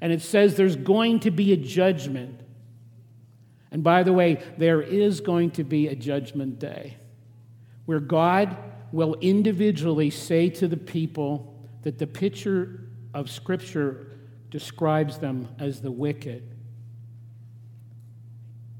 And 0.00 0.12
it 0.12 0.22
says 0.22 0.56
there's 0.56 0.76
going 0.76 1.20
to 1.20 1.30
be 1.30 1.52
a 1.52 1.56
judgment. 1.56 2.40
And 3.70 3.84
by 3.84 4.02
the 4.02 4.12
way, 4.12 4.42
there 4.56 4.80
is 4.80 5.20
going 5.20 5.52
to 5.52 5.64
be 5.64 5.88
a 5.88 5.94
judgment 5.94 6.58
day 6.58 6.96
where 7.84 8.00
God 8.00 8.56
will 8.92 9.14
individually 9.20 10.10
say 10.10 10.48
to 10.50 10.68
the 10.68 10.76
people 10.76 11.54
that 11.82 11.98
the 11.98 12.06
picture 12.06 12.80
of 13.14 13.30
Scripture 13.30 14.12
describes 14.50 15.18
them 15.18 15.48
as 15.58 15.80
the 15.80 15.90
wicked. 15.90 16.42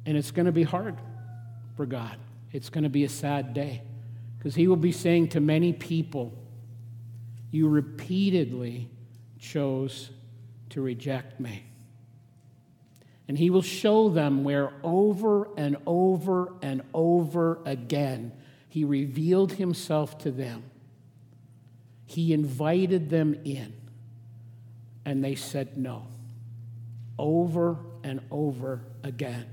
And 0.07 0.17
it's 0.17 0.31
going 0.31 0.47
to 0.47 0.53
be 0.53 0.65
hard 0.65 0.97
for 1.77 1.87
God. 1.87 2.17
It's 2.53 2.69
going 2.69 2.85
to 2.85 2.91
be 2.91 3.05
a 3.05 3.09
sad 3.09 3.55
day 3.55 3.83
because 4.39 4.55
He 4.55 4.67
will 4.67 4.77
be 4.77 4.93
saying 4.93 5.29
to 5.29 5.41
many 5.41 5.73
people, 5.73 6.33
You 7.50 7.69
repeatedly 7.69 8.89
chose 9.39 10.11
to 10.71 10.81
reject 10.81 11.41
me. 11.41 11.65
And 13.29 13.39
he 13.39 13.50
will 13.50 13.62
show 13.62 14.09
them 14.09 14.43
where 14.43 14.73
over 14.83 15.49
and 15.57 15.77
over 15.87 16.53
and 16.62 16.83
over 16.93 17.61
again 17.65 18.33
he 18.69 18.85
revealed 18.85 19.53
himself 19.53 20.19
to 20.19 20.31
them. 20.31 20.65
He 22.07 22.33
invited 22.33 23.11
them 23.11 23.35
in, 23.45 23.73
and 25.05 25.23
they 25.25 25.35
said 25.35 25.77
no, 25.77 26.07
over 27.19 27.79
and 28.03 28.21
over 28.31 28.83
again. 29.03 29.47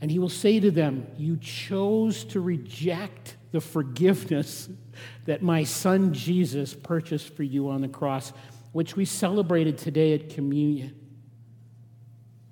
And 0.00 0.10
he 0.10 0.18
will 0.18 0.28
say 0.28 0.60
to 0.60 0.70
them, 0.70 1.06
You 1.16 1.36
chose 1.36 2.24
to 2.24 2.40
reject 2.40 3.36
the 3.52 3.60
forgiveness 3.60 4.68
that 5.26 5.42
my 5.42 5.64
son 5.64 6.12
Jesus 6.12 6.74
purchased 6.74 7.34
for 7.34 7.42
you 7.42 7.68
on 7.68 7.80
the 7.80 7.88
cross 7.88 8.32
which 8.72 8.96
we 8.96 9.04
celebrated 9.04 9.78
today 9.78 10.14
at 10.14 10.30
communion. 10.30 10.94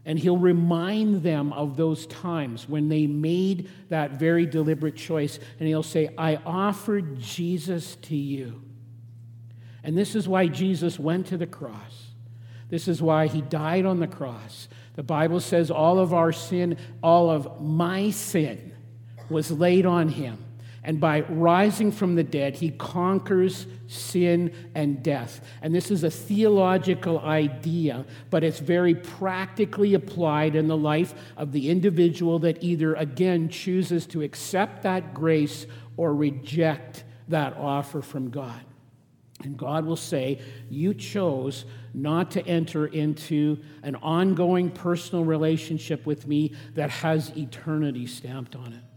And 0.05 0.19
he'll 0.19 0.39
remind 0.39 1.23
them 1.23 1.53
of 1.53 1.77
those 1.77 2.07
times 2.07 2.69
when 2.69 2.89
they 2.89 3.07
made 3.07 3.69
that 3.91 4.13
very 4.13 4.47
deliberate 4.47 4.97
choice. 4.97 5.39
And 5.59 5.69
he'll 5.69 5.83
say, 5.83 6.09
I 6.17 6.37
offered 6.37 7.21
Jesus 7.21 7.97
to 7.97 8.17
you. 8.17 8.63
And 9.85 9.97
this 9.97 10.15
is 10.15 10.27
why 10.27 10.47
Jesus 10.47 10.99
went 10.99 11.27
to 11.27 11.37
the 11.37 11.47
cross. 11.47 12.07
This 12.71 12.89
is 12.89 13.03
why 13.03 13.27
he 13.27 13.43
died 13.43 13.87
on 13.87 14.01
the 14.01 14.07
cross. 14.07 14.69
The 14.95 15.03
Bible 15.03 15.41
says 15.41 15.71
all 15.71 15.99
of 15.99 16.13
our 16.13 16.33
sin, 16.33 16.79
all 17.03 17.31
of 17.31 17.61
my 17.61 18.11
sin, 18.11 18.73
was 19.29 19.51
laid 19.51 19.87
on 19.87 20.09
him. 20.09 20.45
And 20.85 21.01
by 21.01 21.23
rising 21.23 21.91
from 21.91 22.15
the 22.15 22.23
dead, 22.23 22.57
he 22.57 22.71
conquers 22.71 23.67
sin 23.89 24.53
and 24.75 25.03
death. 25.03 25.45
And 25.61 25.75
this 25.75 25.91
is 25.91 26.05
a 26.05 26.11
theological 26.11 27.19
idea, 27.19 28.07
but 28.31 28.45
it's 28.45 28.61
very 28.61 28.95
practically 28.95 29.95
applied 29.95 30.55
in 30.55 30.69
the 30.69 30.77
life 30.77 31.15
of 31.37 31.53
the 31.53 31.69
individual 31.69 32.39
that 32.41 32.63
either, 32.63 32.95
again, 32.95 33.49
chooses 33.49 34.07
to 34.07 34.23
accept 34.23 34.83
that 34.85 35.15
grace 35.15 35.67
or 35.97 36.15
reject 36.15 37.05
that 37.27 37.57
offer 37.57 38.01
from 38.01 38.31
God. 38.31 38.61
And 39.43 39.57
God 39.57 39.85
will 39.85 39.97
say, 39.97 40.41
You 40.71 40.95
chose 40.95 41.65
not 41.95 42.31
to 42.33 42.47
enter 42.47 42.87
into 42.87 43.59
an 43.83 43.97
ongoing 43.97 44.71
personal 44.71 45.25
relationship 45.25 46.07
with 46.07 46.27
me 46.27 46.55
that 46.75 46.91
has 46.91 47.37
eternity 47.37 48.07
stamped 48.07 48.57
on 48.57 48.73
it. 48.73 48.88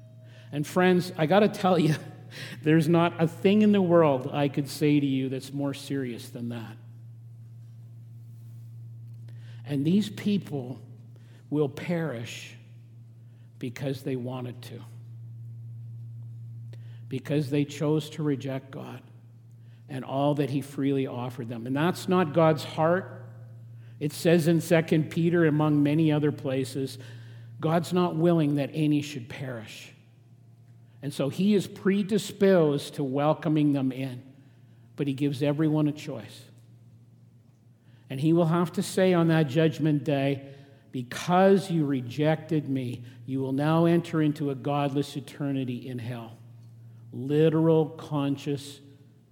And 0.51 0.65
friends, 0.67 1.12
I 1.17 1.25
got 1.25 1.39
to 1.39 1.48
tell 1.48 1.79
you, 1.79 1.96
there's 2.63 2.89
not 2.89 3.22
a 3.22 3.27
thing 3.27 3.62
in 3.62 3.72
the 3.72 3.81
world 3.81 4.29
I 4.31 4.48
could 4.48 4.67
say 4.67 5.00
to 5.00 5.05
you 5.05 5.29
that's 5.29 5.53
more 5.53 5.74
serious 5.74 6.29
than 6.29 6.50
that. 6.50 6.77
And 9.65 9.86
these 9.86 10.10
people 10.10 10.81
will 11.50 11.70
perish 11.70 12.55
because 13.60 14.03
they 14.03 14.15
wanted 14.15 14.62
to, 14.63 14.81
because 17.08 17.50
they 17.50 17.63
chose 17.63 18.10
to 18.12 18.24
reject 18.24 18.72
God 18.72 19.01
and 19.88 20.03
all 20.03 20.36
that 20.36 20.50
He 20.50 20.62
freely 20.62 21.08
offered 21.08 21.48
them. 21.48 21.67
And 21.67 21.75
that's 21.75 22.10
not 22.10 22.34
God's 22.34 22.63
heart. 22.63 23.25
It 24.00 24.12
says 24.13 24.48
in 24.48 24.62
2 24.62 25.03
Peter, 25.03 25.46
among 25.46 25.84
many 25.84 26.12
other 26.12 26.31
places, 26.31 26.98
God's 27.60 27.93
not 27.93 28.15
willing 28.15 28.55
that 28.55 28.72
any 28.74 29.01
should 29.01 29.29
perish 29.29 29.90
and 31.01 31.13
so 31.13 31.29
he 31.29 31.55
is 31.55 31.67
predisposed 31.67 32.96
to 32.96 33.03
welcoming 33.03 33.74
them 33.74 33.91
in, 33.91 34.22
but 34.96 35.08
he 35.08 35.13
gives 35.13 35.41
everyone 35.41 35.88
a 35.88 35.91
choice. 35.91 36.43
And 38.10 38.20
he 38.20 38.34
will 38.34 38.46
have 38.46 38.74
to 38.74 38.84
say 38.84 39.13
on 39.13 39.29
that 39.29 39.48
judgment 39.48 40.03
day, 40.03 40.48
because 40.91 41.72
you 41.72 41.86
rejected 41.86 42.70
me, 42.70 43.03
you 43.25 43.39
will 43.39 43.53
now 43.53 43.86
enter 43.86 44.22
into 44.22 44.50
a 44.50 44.55
godless 44.55 45.15
eternity 45.15 45.88
in 45.88 45.98
hell. 45.98 46.38
Literal 47.13 47.86
conscious 47.86 48.81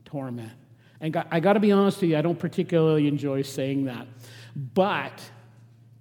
torment. 0.06 0.54
And 1.02 1.16
I 1.30 1.40
got 1.40 1.54
to 1.54 1.60
be 1.60 1.72
honest 1.72 2.02
with 2.02 2.12
you, 2.12 2.18
I 2.18 2.22
don't 2.22 2.40
particularly 2.40 3.08
enjoy 3.08 3.42
saying 3.42 3.86
that. 3.86 4.08
But 4.56 5.22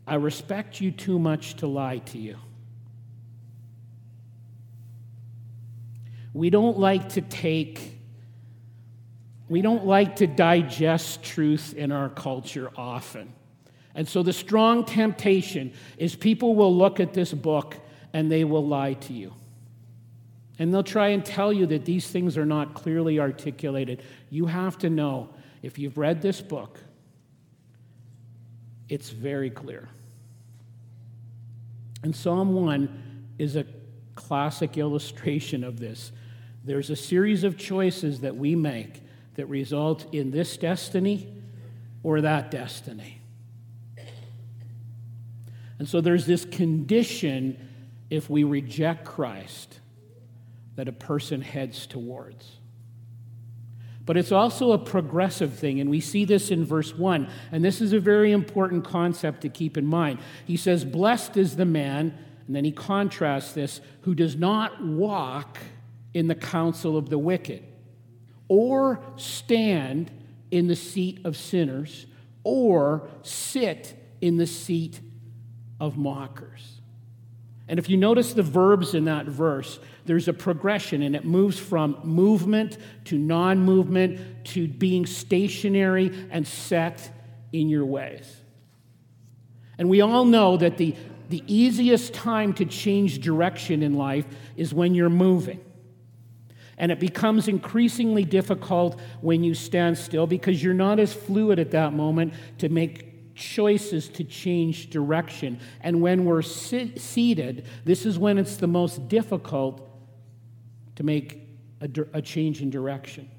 I 0.06 0.14
respect 0.14 0.80
you 0.80 0.90
too 0.90 1.18
much 1.18 1.54
to 1.56 1.66
lie 1.66 1.98
to 1.98 2.18
you. 2.18 2.36
We 6.38 6.50
don't 6.50 6.78
like 6.78 7.08
to 7.14 7.20
take, 7.20 7.98
we 9.48 9.60
don't 9.60 9.84
like 9.84 10.14
to 10.16 10.28
digest 10.28 11.24
truth 11.24 11.74
in 11.74 11.90
our 11.90 12.08
culture 12.08 12.70
often. 12.76 13.32
And 13.96 14.06
so 14.06 14.22
the 14.22 14.32
strong 14.32 14.84
temptation 14.84 15.72
is 15.96 16.14
people 16.14 16.54
will 16.54 16.72
look 16.72 17.00
at 17.00 17.12
this 17.12 17.34
book 17.34 17.76
and 18.12 18.30
they 18.30 18.44
will 18.44 18.64
lie 18.64 18.92
to 18.92 19.12
you. 19.12 19.34
And 20.60 20.72
they'll 20.72 20.84
try 20.84 21.08
and 21.08 21.24
tell 21.24 21.52
you 21.52 21.66
that 21.66 21.84
these 21.84 22.08
things 22.08 22.38
are 22.38 22.46
not 22.46 22.72
clearly 22.72 23.18
articulated. 23.18 24.04
You 24.30 24.46
have 24.46 24.78
to 24.78 24.90
know 24.90 25.30
if 25.62 25.76
you've 25.76 25.98
read 25.98 26.22
this 26.22 26.40
book, 26.40 26.78
it's 28.88 29.10
very 29.10 29.50
clear. 29.50 29.88
And 32.04 32.14
Psalm 32.14 32.54
1 32.54 33.26
is 33.40 33.56
a 33.56 33.66
classic 34.14 34.78
illustration 34.78 35.64
of 35.64 35.80
this. 35.80 36.12
There's 36.68 36.90
a 36.90 36.96
series 36.96 37.44
of 37.44 37.56
choices 37.56 38.20
that 38.20 38.36
we 38.36 38.54
make 38.54 39.02
that 39.36 39.46
result 39.46 40.12
in 40.12 40.30
this 40.30 40.58
destiny 40.58 41.32
or 42.02 42.20
that 42.20 42.50
destiny. 42.50 43.22
And 45.78 45.88
so 45.88 46.02
there's 46.02 46.26
this 46.26 46.44
condition 46.44 47.56
if 48.10 48.28
we 48.28 48.44
reject 48.44 49.06
Christ 49.06 49.80
that 50.76 50.88
a 50.88 50.92
person 50.92 51.40
heads 51.40 51.86
towards. 51.86 52.56
But 54.04 54.18
it's 54.18 54.30
also 54.30 54.72
a 54.72 54.78
progressive 54.78 55.54
thing, 55.54 55.80
and 55.80 55.88
we 55.88 56.00
see 56.00 56.26
this 56.26 56.50
in 56.50 56.66
verse 56.66 56.94
1. 56.94 57.30
And 57.50 57.64
this 57.64 57.80
is 57.80 57.94
a 57.94 58.00
very 58.00 58.30
important 58.30 58.84
concept 58.84 59.40
to 59.40 59.48
keep 59.48 59.78
in 59.78 59.86
mind. 59.86 60.18
He 60.44 60.58
says, 60.58 60.84
Blessed 60.84 61.38
is 61.38 61.56
the 61.56 61.64
man, 61.64 62.12
and 62.46 62.54
then 62.54 62.66
he 62.66 62.72
contrasts 62.72 63.52
this, 63.52 63.80
who 64.02 64.14
does 64.14 64.36
not 64.36 64.84
walk 64.84 65.56
in 66.14 66.28
the 66.28 66.34
counsel 66.34 66.96
of 66.96 67.08
the 67.10 67.18
wicked, 67.18 67.64
or 68.48 69.00
stand 69.16 70.10
in 70.50 70.66
the 70.66 70.76
seat 70.76 71.20
of 71.24 71.36
sinners, 71.36 72.06
or 72.44 73.08
sit 73.22 73.94
in 74.20 74.36
the 74.36 74.46
seat 74.46 75.00
of 75.80 75.96
mockers. 75.96 76.78
And 77.68 77.78
if 77.78 77.90
you 77.90 77.98
notice 77.98 78.32
the 78.32 78.42
verbs 78.42 78.94
in 78.94 79.04
that 79.04 79.26
verse, 79.26 79.78
there's 80.06 80.26
a 80.26 80.32
progression 80.32 81.02
and 81.02 81.14
it 81.14 81.26
moves 81.26 81.58
from 81.58 82.00
movement 82.02 82.78
to 83.04 83.18
non 83.18 83.58
movement 83.58 84.46
to 84.46 84.66
being 84.66 85.04
stationary 85.04 86.28
and 86.30 86.46
set 86.46 87.10
in 87.52 87.68
your 87.68 87.84
ways. 87.84 88.40
And 89.76 89.90
we 89.90 90.00
all 90.00 90.24
know 90.24 90.56
that 90.56 90.78
the, 90.78 90.96
the 91.28 91.44
easiest 91.46 92.14
time 92.14 92.54
to 92.54 92.64
change 92.64 93.20
direction 93.20 93.82
in 93.82 93.94
life 93.94 94.24
is 94.56 94.72
when 94.72 94.94
you're 94.94 95.10
moving. 95.10 95.60
And 96.78 96.92
it 96.92 97.00
becomes 97.00 97.48
increasingly 97.48 98.24
difficult 98.24 99.00
when 99.20 99.44
you 99.44 99.54
stand 99.54 99.98
still 99.98 100.26
because 100.26 100.62
you're 100.62 100.74
not 100.74 100.98
as 100.98 101.12
fluid 101.12 101.58
at 101.58 101.72
that 101.72 101.92
moment 101.92 102.34
to 102.58 102.68
make 102.68 103.34
choices 103.34 104.08
to 104.08 104.24
change 104.24 104.90
direction. 104.90 105.60
And 105.80 106.00
when 106.00 106.24
we're 106.24 106.42
seated, 106.42 107.66
this 107.84 108.06
is 108.06 108.18
when 108.18 108.38
it's 108.38 108.56
the 108.56 108.66
most 108.66 109.08
difficult 109.08 109.88
to 110.96 111.04
make 111.04 111.46
a, 111.80 111.88
a 112.12 112.22
change 112.22 112.62
in 112.62 112.70
direction. 112.70 113.30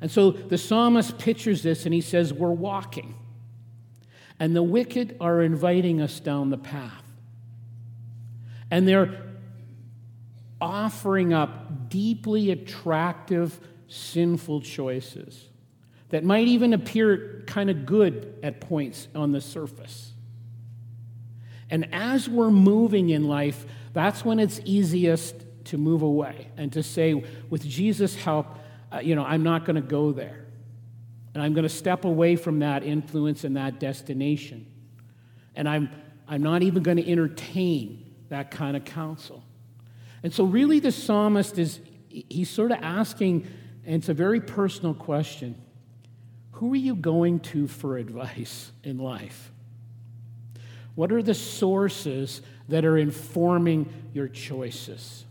And 0.00 0.10
so 0.10 0.30
the 0.30 0.58
psalmist 0.58 1.18
pictures 1.18 1.62
this 1.62 1.84
and 1.84 1.94
he 1.94 2.00
says, 2.00 2.32
We're 2.32 2.50
walking. 2.50 3.14
And 4.38 4.54
the 4.54 4.62
wicked 4.62 5.16
are 5.20 5.40
inviting 5.40 6.02
us 6.02 6.20
down 6.20 6.50
the 6.50 6.58
path. 6.58 7.04
And 8.70 8.86
they're 8.86 9.22
offering 10.60 11.32
up 11.32 11.65
deeply 11.88 12.50
attractive, 12.50 13.58
sinful 13.88 14.60
choices 14.62 15.48
that 16.10 16.24
might 16.24 16.46
even 16.46 16.72
appear 16.72 17.42
kind 17.46 17.70
of 17.70 17.86
good 17.86 18.38
at 18.42 18.60
points 18.60 19.08
on 19.14 19.32
the 19.32 19.40
surface. 19.40 20.12
And 21.70 21.92
as 21.92 22.28
we're 22.28 22.50
moving 22.50 23.10
in 23.10 23.24
life, 23.24 23.66
that's 23.92 24.24
when 24.24 24.38
it's 24.38 24.60
easiest 24.64 25.34
to 25.64 25.78
move 25.78 26.02
away 26.02 26.48
and 26.56 26.72
to 26.72 26.82
say, 26.82 27.24
with 27.50 27.64
Jesus' 27.64 28.14
help, 28.14 28.58
uh, 28.92 29.00
you 29.00 29.16
know, 29.16 29.24
I'm 29.24 29.42
not 29.42 29.64
going 29.64 29.76
to 29.76 29.82
go 29.82 30.12
there. 30.12 30.44
And 31.34 31.42
I'm 31.42 31.54
going 31.54 31.64
to 31.64 31.68
step 31.68 32.04
away 32.04 32.36
from 32.36 32.60
that 32.60 32.82
influence 32.82 33.44
and 33.44 33.56
that 33.56 33.80
destination. 33.80 34.66
And 35.54 35.68
I'm, 35.68 35.90
I'm 36.28 36.42
not 36.42 36.62
even 36.62 36.82
going 36.82 36.96
to 36.98 37.10
entertain 37.10 38.14
that 38.28 38.50
kind 38.50 38.76
of 38.76 38.84
counsel. 38.84 39.42
And 40.26 40.34
so, 40.34 40.42
really, 40.42 40.80
the 40.80 40.90
psalmist 40.90 41.56
is, 41.56 41.78
he's 42.08 42.50
sort 42.50 42.72
of 42.72 42.78
asking, 42.82 43.46
and 43.84 43.94
it's 43.94 44.08
a 44.08 44.12
very 44.12 44.40
personal 44.40 44.92
question 44.92 45.54
who 46.50 46.72
are 46.72 46.76
you 46.76 46.96
going 46.96 47.38
to 47.38 47.68
for 47.68 47.96
advice 47.96 48.72
in 48.82 48.98
life? 48.98 49.52
What 50.96 51.12
are 51.12 51.22
the 51.22 51.32
sources 51.32 52.42
that 52.68 52.84
are 52.84 52.98
informing 52.98 53.88
your 54.12 54.26
choices? 54.26 55.24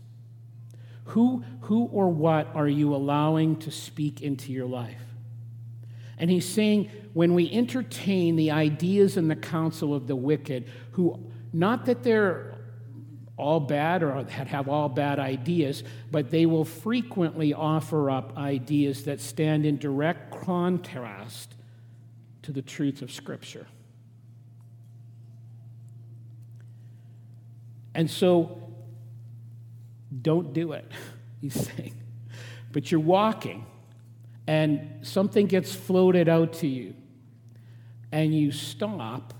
Who, 1.04 1.44
who 1.60 1.90
or 1.92 2.08
what 2.08 2.48
are 2.54 2.66
you 2.66 2.94
allowing 2.94 3.56
to 3.56 3.70
speak 3.70 4.22
into 4.22 4.50
your 4.50 4.64
life? 4.64 5.02
And 6.16 6.30
he's 6.30 6.48
saying, 6.48 6.90
when 7.12 7.34
we 7.34 7.52
entertain 7.52 8.36
the 8.36 8.50
ideas 8.50 9.18
and 9.18 9.30
the 9.30 9.36
counsel 9.36 9.94
of 9.94 10.06
the 10.06 10.16
wicked, 10.16 10.70
who, 10.92 11.20
not 11.52 11.84
that 11.84 12.02
they're 12.02 12.45
all 13.36 13.60
bad 13.60 14.02
or 14.02 14.22
that 14.22 14.46
have 14.48 14.68
all 14.68 14.88
bad 14.88 15.18
ideas, 15.18 15.84
but 16.10 16.30
they 16.30 16.46
will 16.46 16.64
frequently 16.64 17.52
offer 17.52 18.10
up 18.10 18.36
ideas 18.36 19.04
that 19.04 19.20
stand 19.20 19.66
in 19.66 19.76
direct 19.76 20.30
contrast 20.40 21.54
to 22.42 22.52
the 22.52 22.62
truth 22.62 23.02
of 23.02 23.10
Scripture. 23.10 23.66
And 27.94 28.10
so 28.10 28.62
don't 30.22 30.52
do 30.52 30.72
it, 30.72 30.90
he's 31.40 31.54
saying. 31.54 31.94
But 32.72 32.90
you're 32.90 33.00
walking, 33.00 33.66
and 34.46 34.98
something 35.02 35.46
gets 35.46 35.74
floated 35.74 36.28
out 36.28 36.54
to 36.54 36.66
you, 36.66 36.94
and 38.12 38.34
you 38.34 38.52
stop 38.52 39.34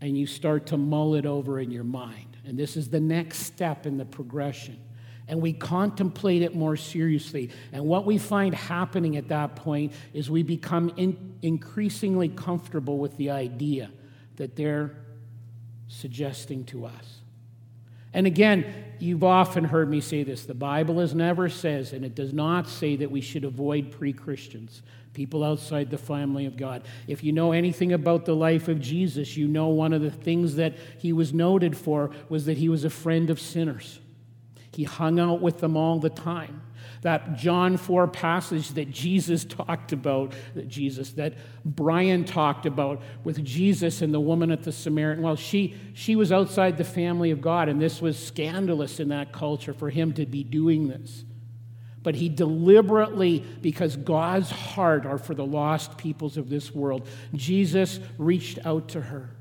and 0.00 0.16
you 0.16 0.26
start 0.26 0.66
to 0.66 0.76
mull 0.76 1.14
it 1.14 1.26
over 1.26 1.58
in 1.58 1.70
your 1.70 1.84
mind. 1.84 2.37
And 2.48 2.58
this 2.58 2.78
is 2.78 2.88
the 2.88 3.00
next 3.00 3.40
step 3.40 3.84
in 3.84 3.98
the 3.98 4.06
progression. 4.06 4.80
And 5.28 5.42
we 5.42 5.52
contemplate 5.52 6.40
it 6.40 6.56
more 6.56 6.76
seriously. 6.76 7.50
And 7.72 7.84
what 7.84 8.06
we 8.06 8.16
find 8.16 8.54
happening 8.54 9.18
at 9.18 9.28
that 9.28 9.54
point 9.54 9.92
is 10.14 10.30
we 10.30 10.42
become 10.42 10.90
in, 10.96 11.34
increasingly 11.42 12.30
comfortable 12.30 12.96
with 12.96 13.18
the 13.18 13.30
idea 13.30 13.90
that 14.36 14.56
they're 14.56 14.96
suggesting 15.88 16.64
to 16.64 16.86
us. 16.86 17.18
And 18.14 18.26
again, 18.26 18.64
you've 18.98 19.24
often 19.24 19.64
heard 19.64 19.90
me 19.90 20.00
say 20.00 20.22
this 20.22 20.46
the 20.46 20.54
Bible 20.54 21.00
has 21.00 21.14
never 21.14 21.50
says, 21.50 21.92
and 21.92 22.02
it 22.02 22.14
does 22.14 22.32
not 22.32 22.66
say 22.66 22.96
that 22.96 23.10
we 23.10 23.20
should 23.20 23.44
avoid 23.44 23.92
pre 23.92 24.14
Christians, 24.14 24.80
people 25.12 25.44
outside 25.44 25.90
the 25.90 25.98
family 25.98 26.46
of 26.46 26.56
God. 26.56 26.82
If 27.06 27.24
you 27.24 27.32
know 27.32 27.52
anything 27.52 27.92
about 27.92 28.24
the 28.24 28.36
life 28.36 28.68
of 28.68 28.80
Jesus, 28.80 29.36
you 29.36 29.48
know 29.48 29.68
one 29.68 29.92
of 29.92 30.02
the 30.02 30.10
things 30.10 30.56
that 30.56 30.76
he 30.98 31.12
was 31.12 31.32
noted 31.32 31.76
for 31.76 32.10
was 32.28 32.46
that 32.46 32.58
he 32.58 32.68
was 32.68 32.84
a 32.84 32.90
friend 32.90 33.30
of 33.30 33.40
sinners. 33.40 34.00
He 34.72 34.84
hung 34.84 35.18
out 35.18 35.40
with 35.40 35.58
them 35.58 35.76
all 35.76 35.98
the 35.98 36.10
time 36.10 36.62
that 37.02 37.36
John 37.36 37.76
4 37.76 38.08
passage 38.08 38.70
that 38.70 38.90
Jesus 38.90 39.44
talked 39.44 39.92
about, 39.92 40.34
that 40.54 40.68
Jesus, 40.68 41.12
that 41.12 41.34
Brian 41.64 42.24
talked 42.24 42.66
about 42.66 43.02
with 43.24 43.44
Jesus 43.44 44.02
and 44.02 44.12
the 44.12 44.20
woman 44.20 44.50
at 44.50 44.62
the 44.62 44.72
Samaritan 44.72 45.22
well, 45.22 45.36
she, 45.36 45.74
she 45.94 46.16
was 46.16 46.32
outside 46.32 46.76
the 46.76 46.84
family 46.84 47.30
of 47.30 47.40
God, 47.40 47.68
and 47.68 47.80
this 47.80 48.00
was 48.02 48.18
scandalous 48.18 49.00
in 49.00 49.08
that 49.08 49.32
culture 49.32 49.72
for 49.72 49.90
him 49.90 50.12
to 50.14 50.26
be 50.26 50.42
doing 50.42 50.88
this. 50.88 51.24
But 52.08 52.14
he 52.14 52.30
deliberately, 52.30 53.44
because 53.60 53.94
God's 53.94 54.50
heart 54.50 55.04
are 55.04 55.18
for 55.18 55.34
the 55.34 55.44
lost 55.44 55.98
peoples 55.98 56.38
of 56.38 56.48
this 56.48 56.74
world, 56.74 57.06
Jesus 57.34 58.00
reached 58.16 58.58
out 58.64 58.88
to 58.88 59.02
her 59.02 59.36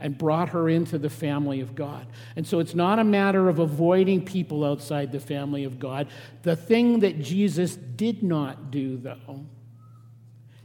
and 0.00 0.16
brought 0.16 0.48
her 0.48 0.70
into 0.70 0.96
the 0.96 1.10
family 1.10 1.60
of 1.60 1.74
God. 1.74 2.06
And 2.34 2.46
so 2.46 2.60
it's 2.60 2.74
not 2.74 2.98
a 2.98 3.04
matter 3.04 3.50
of 3.50 3.58
avoiding 3.58 4.24
people 4.24 4.64
outside 4.64 5.12
the 5.12 5.20
family 5.20 5.64
of 5.64 5.78
God. 5.78 6.08
The 6.44 6.56
thing 6.56 7.00
that 7.00 7.20
Jesus 7.20 7.76
did 7.76 8.22
not 8.22 8.70
do, 8.70 8.96
though, 8.96 9.44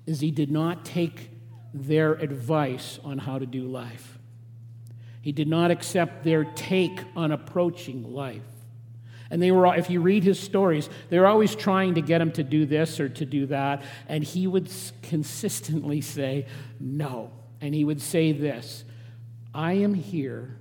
is 0.05 0.21
he 0.21 0.31
did 0.31 0.49
not 0.49 0.85
take 0.85 1.29
their 1.73 2.13
advice 2.13 3.01
on 3.03 3.17
how 3.17 3.37
to 3.37 3.45
do 3.45 3.67
life. 3.67 4.17
He 5.21 5.33
did 5.33 5.49
not 5.49 5.71
accept 5.71 6.23
their 6.23 6.45
take 6.45 7.01
on 7.17 7.33
approaching 7.33 8.13
life. 8.13 8.50
And 9.31 9.41
they 9.41 9.51
were, 9.51 9.73
if 9.75 9.89
you 9.89 10.01
read 10.01 10.23
his 10.23 10.39
stories, 10.39 10.89
they 11.09 11.17
were 11.17 11.25
always 11.25 11.55
trying 11.55 11.95
to 11.95 12.01
get 12.01 12.21
him 12.21 12.31
to 12.33 12.43
do 12.43 12.65
this 12.65 12.99
or 12.99 13.07
to 13.09 13.25
do 13.25 13.45
that. 13.47 13.81
And 14.07 14.23
he 14.23 14.45
would 14.45 14.69
consistently 15.01 16.01
say, 16.01 16.47
no. 16.79 17.31
And 17.61 17.73
he 17.73 17.85
would 17.85 18.01
say 18.01 18.33
this 18.33 18.83
I 19.55 19.73
am 19.73 19.93
here 19.93 20.57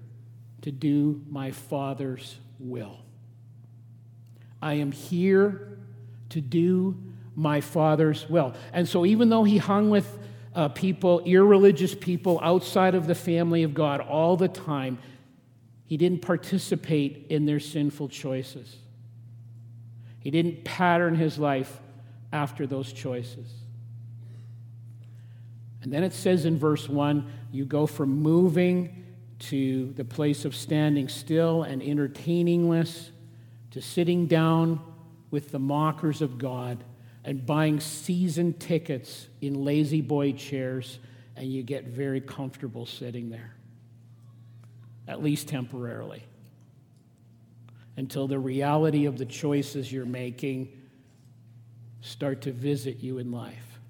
to 0.62 0.70
do 0.70 1.20
my 1.28 1.50
Father's 1.50 2.37
will. 2.61 2.98
I 4.62 4.74
am 4.74 4.92
here 4.92 5.78
to 6.28 6.40
do 6.40 6.96
my 7.35 7.61
Father's 7.61 8.28
will. 8.28 8.54
And 8.72 8.88
so, 8.88 9.04
even 9.04 9.30
though 9.30 9.44
he 9.44 9.59
hung 9.59 9.90
with 9.90 10.18
uh, 10.54 10.68
people, 10.68 11.20
irreligious 11.20 11.94
people 11.94 12.38
outside 12.42 12.94
of 12.94 13.06
the 13.06 13.14
family 13.14 13.62
of 13.62 13.74
God 13.74 14.00
all 14.00 14.37
the 14.37 14.48
time, 14.48 14.98
he 15.90 15.96
didn't 15.96 16.22
participate 16.22 17.26
in 17.31 17.46
their 17.46 17.59
sinful 17.59 18.09
choices. 18.11 18.76
He 20.20 20.31
didn't 20.31 20.64
pattern 20.64 21.16
his 21.16 21.37
life 21.37 21.81
after 22.33 22.64
those 22.64 22.92
choices. 22.92 23.48
And 25.83 25.92
then 25.92 26.05
it 26.05 26.12
says 26.12 26.44
in 26.44 26.61
verse 26.61 26.88
1 26.88 27.29
you 27.50 27.64
go 27.64 27.88
from 27.88 28.22
moving 28.22 29.05
to 29.40 29.92
the 29.96 30.05
place 30.05 30.44
of 30.44 30.55
standing 30.55 31.09
still 31.09 31.64
and 31.64 31.83
entertainingless, 31.83 33.11
to 33.72 33.83
sitting 33.83 34.29
down 34.29 34.79
with 35.33 35.50
the 35.50 35.59
mockers 35.59 36.22
of 36.22 36.38
God 36.38 36.85
and 37.24 37.44
buying 37.44 37.81
season 37.81 38.53
tickets 38.53 39.26
in 39.40 39.64
La-Z-Boy 39.64 40.35
chairs, 40.35 41.00
and 41.35 41.53
you 41.53 41.64
get 41.64 41.87
very 41.87 42.20
comfortable 42.20 42.87
sitting 42.87 43.29
there, 43.29 43.57
at 45.10 45.20
least 45.20 45.48
temporarily, 45.48 46.22
until 47.96 48.28
the 48.28 48.38
reality 48.38 49.06
of 49.06 49.18
the 49.18 49.26
choices 49.26 49.92
you're 49.92 50.06
making 50.06 50.72
start 52.00 52.42
to 52.42 52.52
visit 52.52 53.00
you 53.00 53.18
in 53.18 53.32
life. 53.32 53.80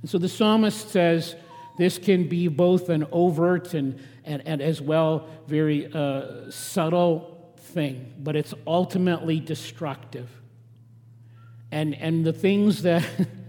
And 0.00 0.08
so 0.08 0.18
the 0.18 0.28
psalmist 0.28 0.90
says 0.90 1.34
this 1.78 1.98
can 1.98 2.28
be 2.28 2.46
both 2.46 2.90
an 2.90 3.06
overt 3.10 3.74
and, 3.74 4.00
and, 4.24 4.40
and 4.46 4.62
as 4.62 4.80
well 4.80 5.26
very 5.48 5.92
uh, 5.92 6.48
subtle 6.48 7.52
thing, 7.56 8.14
but 8.20 8.36
it's 8.36 8.54
ultimately 8.68 9.40
destructive. 9.40 10.30
And, 11.72 11.96
and 11.96 12.24
the 12.24 12.32
things 12.32 12.82
that, 12.82 13.04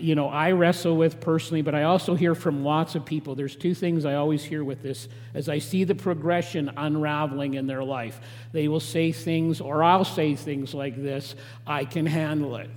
you 0.00 0.14
know, 0.14 0.28
I 0.28 0.52
wrestle 0.52 0.96
with 0.96 1.20
personally, 1.20 1.62
but 1.62 1.74
I 1.74 1.84
also 1.84 2.14
hear 2.14 2.34
from 2.34 2.64
lots 2.64 2.94
of 2.94 3.04
people. 3.04 3.34
There's 3.34 3.56
two 3.56 3.74
things 3.74 4.04
I 4.04 4.14
always 4.14 4.42
hear 4.42 4.64
with 4.64 4.82
this 4.82 5.08
as 5.34 5.48
I 5.48 5.58
see 5.58 5.84
the 5.84 5.94
progression 5.94 6.70
unraveling 6.76 7.54
in 7.54 7.66
their 7.66 7.84
life. 7.84 8.20
They 8.52 8.68
will 8.68 8.80
say 8.80 9.12
things, 9.12 9.60
or 9.60 9.82
I'll 9.82 10.04
say 10.04 10.34
things 10.34 10.74
like 10.74 11.00
this 11.00 11.34
I 11.66 11.84
can 11.84 12.06
handle 12.06 12.56
it. 12.56 12.70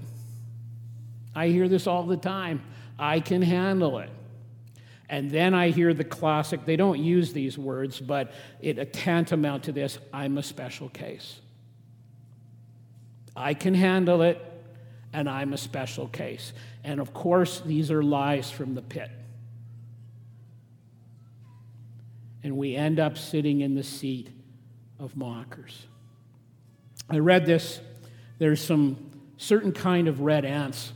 I 1.36 1.48
hear 1.48 1.68
this 1.68 1.88
all 1.88 2.04
the 2.04 2.18
time. 2.18 2.62
I 3.00 3.20
can 3.20 3.42
handle 3.42 4.00
it. 4.00 4.10
And 5.10 5.30
then 5.30 5.54
I 5.54 5.70
hear 5.70 5.94
the 5.94 6.04
classic, 6.04 6.66
they 6.66 6.76
don't 6.76 7.00
use 7.00 7.34
these 7.34 7.58
words, 7.58 8.00
but 8.00 8.32
it 8.62 8.94
tantamount 8.94 9.66
to 9.66 9.72
this 9.72 10.00
I'm 10.12 10.38
a 10.38 10.44
special 10.44 10.90
case. 10.90 11.40
I 13.36 13.54
can 13.54 13.74
handle 13.74 14.22
it, 14.22 14.40
and 15.12 15.30
I'm 15.30 15.54
a 15.54 15.58
special 15.58 16.08
case. 16.08 16.54
And 16.84 17.00
of 17.00 17.14
course, 17.14 17.62
these 17.62 17.92
are 17.92 18.04
lies 18.04 18.52
from 18.52 18.76
the 18.76 18.82
pit. 18.82 19.10
And 22.44 22.58
we 22.58 22.76
end 22.76 23.00
up 23.00 23.18
sitting 23.18 23.62
in 23.62 23.74
the 23.74 23.84
seat 23.84 24.30
of 25.00 25.16
mockers. 25.16 25.88
I 27.10 27.20
read 27.20 27.46
this. 27.46 27.80
There's 28.38 28.62
some 28.62 29.12
certain 29.38 29.72
kind 29.72 30.08
of 30.08 30.22
red 30.22 30.44
ants 30.44 30.92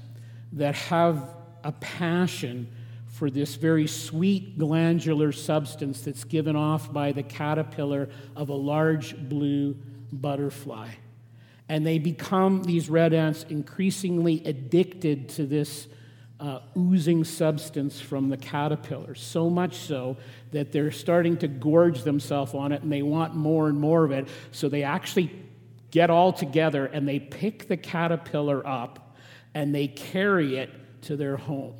that 0.53 0.75
have 0.75 1.33
a 1.63 1.71
passion 1.73 2.69
for 3.07 3.29
this 3.29 3.55
very 3.55 3.87
sweet 3.87 4.57
glandular 4.57 5.31
substance 5.31 6.01
that's 6.01 6.23
given 6.23 6.55
off 6.55 6.91
by 6.91 7.11
the 7.11 7.23
caterpillar 7.23 8.09
of 8.35 8.49
a 8.49 8.53
large 8.53 9.17
blue 9.17 9.75
butterfly. 10.11 10.89
And 11.69 11.85
they 11.85 11.99
become, 11.99 12.63
these 12.63 12.89
red 12.89 13.13
ants, 13.13 13.45
increasingly 13.49 14.43
addicted 14.45 15.29
to 15.29 15.45
this 15.45 15.87
uh, 16.39 16.59
oozing 16.77 17.23
substance 17.23 17.99
from 17.99 18.29
the 18.29 18.37
caterpillar, 18.37 19.15
so 19.15 19.49
much 19.49 19.75
so 19.75 20.17
that 20.51 20.71
they're 20.71 20.91
starting 20.91 21.35
to 21.37 21.47
gorge 21.47 22.03
themselves 22.03 22.53
on 22.53 22.71
it 22.71 22.83
and 22.83 22.91
they 22.91 23.01
want 23.01 23.35
more 23.35 23.67
and 23.67 23.79
more 23.79 24.03
of 24.03 24.11
it. 24.11 24.27
So 24.51 24.69
they 24.69 24.83
actually 24.83 25.31
get 25.91 26.09
all 26.09 26.31
together 26.31 26.85
and 26.85 27.07
they 27.07 27.19
pick 27.19 27.67
the 27.67 27.77
caterpillar 27.77 28.65
up 28.65 29.15
and 29.53 29.73
they 29.73 29.87
carry 29.87 30.57
it 30.57 30.69
to 31.03 31.15
their 31.15 31.37
home. 31.37 31.73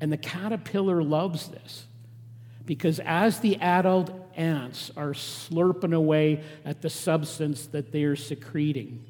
And 0.00 0.12
the 0.12 0.16
caterpillar 0.16 1.02
loves 1.02 1.48
this 1.48 1.86
because 2.64 3.00
as 3.00 3.40
the 3.40 3.56
adult 3.60 4.10
ants 4.36 4.90
are 4.96 5.12
slurping 5.12 5.94
away 5.94 6.42
at 6.64 6.82
the 6.82 6.90
substance 6.90 7.66
that 7.68 7.92
they 7.92 8.04
are 8.04 8.16
secreting, 8.16 9.04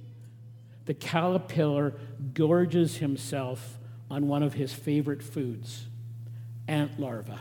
the 0.87 0.95
caterpillar 0.95 1.95
gorges 2.35 2.99
himself 2.99 3.79
on 4.11 4.29
one 4.29 4.43
of 4.43 4.55
his 4.55 4.73
favorite 4.73 5.23
foods, 5.23 5.87
ant 6.69 6.99
larvae. 7.01 7.33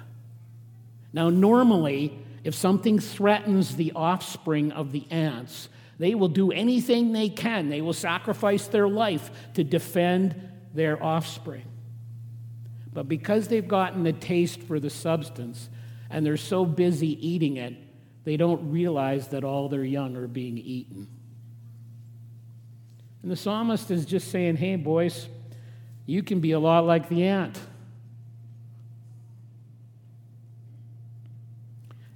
Now, 1.12 1.30
normally, 1.30 2.18
if 2.44 2.56
something 2.56 3.00
threatens 3.00 3.76
the 3.76 3.92
offspring 3.96 4.72
of 4.72 4.92
the 4.92 5.06
ants, 5.12 5.70
they 6.00 6.16
will 6.16 6.30
do 6.30 6.52
anything 6.52 7.12
they 7.12 7.30
can. 7.30 7.70
They 7.70 7.82
will 7.82 7.94
sacrifice 7.94 8.68
their 8.68 8.88
life 8.88 9.30
to 9.54 9.64
defend 9.64 10.50
their 10.74 11.02
offspring. 11.02 11.66
But 12.92 13.08
because 13.08 13.48
they've 13.48 13.68
gotten 13.68 14.06
a 14.06 14.14
taste 14.14 14.62
for 14.62 14.80
the 14.80 14.90
substance 14.90 15.70
and 16.14 16.24
they're 16.24 16.38
so 16.38 16.64
busy 16.64 17.28
eating 17.28 17.58
it, 17.58 17.74
they 18.24 18.38
don't 18.38 18.72
realize 18.72 19.30
that 19.30 19.44
all 19.44 19.68
their 19.68 19.84
young 19.84 20.16
are 20.16 20.28
being 20.28 20.60
eaten. 20.60 21.08
And 23.24 23.32
the 23.32 23.36
psalmist 23.36 23.90
is 23.90 24.06
just 24.06 24.30
saying, 24.30 24.58
hey, 24.58 24.76
boys, 24.76 25.28
you 26.06 26.22
can 26.22 26.40
be 26.40 26.52
a 26.52 26.60
lot 26.60 26.86
like 26.86 27.10
the 27.10 27.24
ant. 27.24 27.60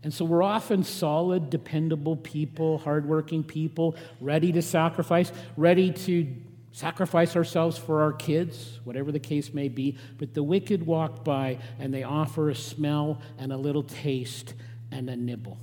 And 0.04 0.14
so 0.14 0.26
we're 0.26 0.44
often 0.44 0.84
solid, 0.84 1.50
dependable 1.50 2.18
people, 2.18 2.78
hardworking 2.78 3.44
people, 3.44 3.96
ready 4.22 4.52
to 4.52 4.62
sacrifice, 4.62 5.32
ready 5.58 5.92
to 5.92 6.36
sacrifice 6.78 7.36
ourselves 7.36 7.76
for 7.76 8.04
our 8.04 8.14
kids, 8.14 8.80
whatever 8.84 9.12
the 9.12 9.20
case 9.20 9.52
may 9.52 9.68
be. 9.68 9.98
But 10.20 10.36
the 10.36 10.44
wicked 10.44 10.86
walk 10.86 11.26
by 11.26 11.58
and 11.80 11.92
they 11.92 12.04
offer 12.04 12.52
a 12.52 12.56
smell 12.56 13.20
and 13.40 13.52
a 13.52 13.58
little 13.58 13.82
taste 13.82 14.54
and 14.92 15.10
a 15.10 15.16
nibble. 15.16 15.58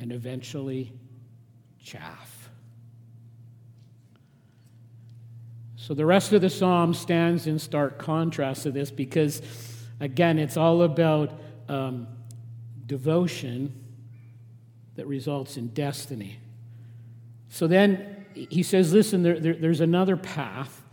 And 0.00 0.10
eventually, 0.10 0.90
chaff. 1.84 2.48
So 5.76 5.92
the 5.92 6.06
rest 6.06 6.32
of 6.32 6.40
the 6.40 6.48
psalm 6.48 6.94
stands 6.94 7.46
in 7.46 7.58
stark 7.58 7.98
contrast 7.98 8.62
to 8.62 8.70
this 8.70 8.90
because, 8.90 9.42
again, 10.00 10.38
it's 10.38 10.56
all 10.56 10.80
about 10.80 11.38
um, 11.68 12.06
devotion 12.86 13.84
that 14.96 15.06
results 15.06 15.58
in 15.58 15.68
destiny. 15.68 16.38
So 17.48 17.66
then 17.66 18.26
he 18.34 18.62
says, 18.62 18.92
listen, 18.92 19.22
there, 19.22 19.38
there, 19.38 19.54
there's 19.54 19.80
another 19.80 20.16
path, 20.16 20.84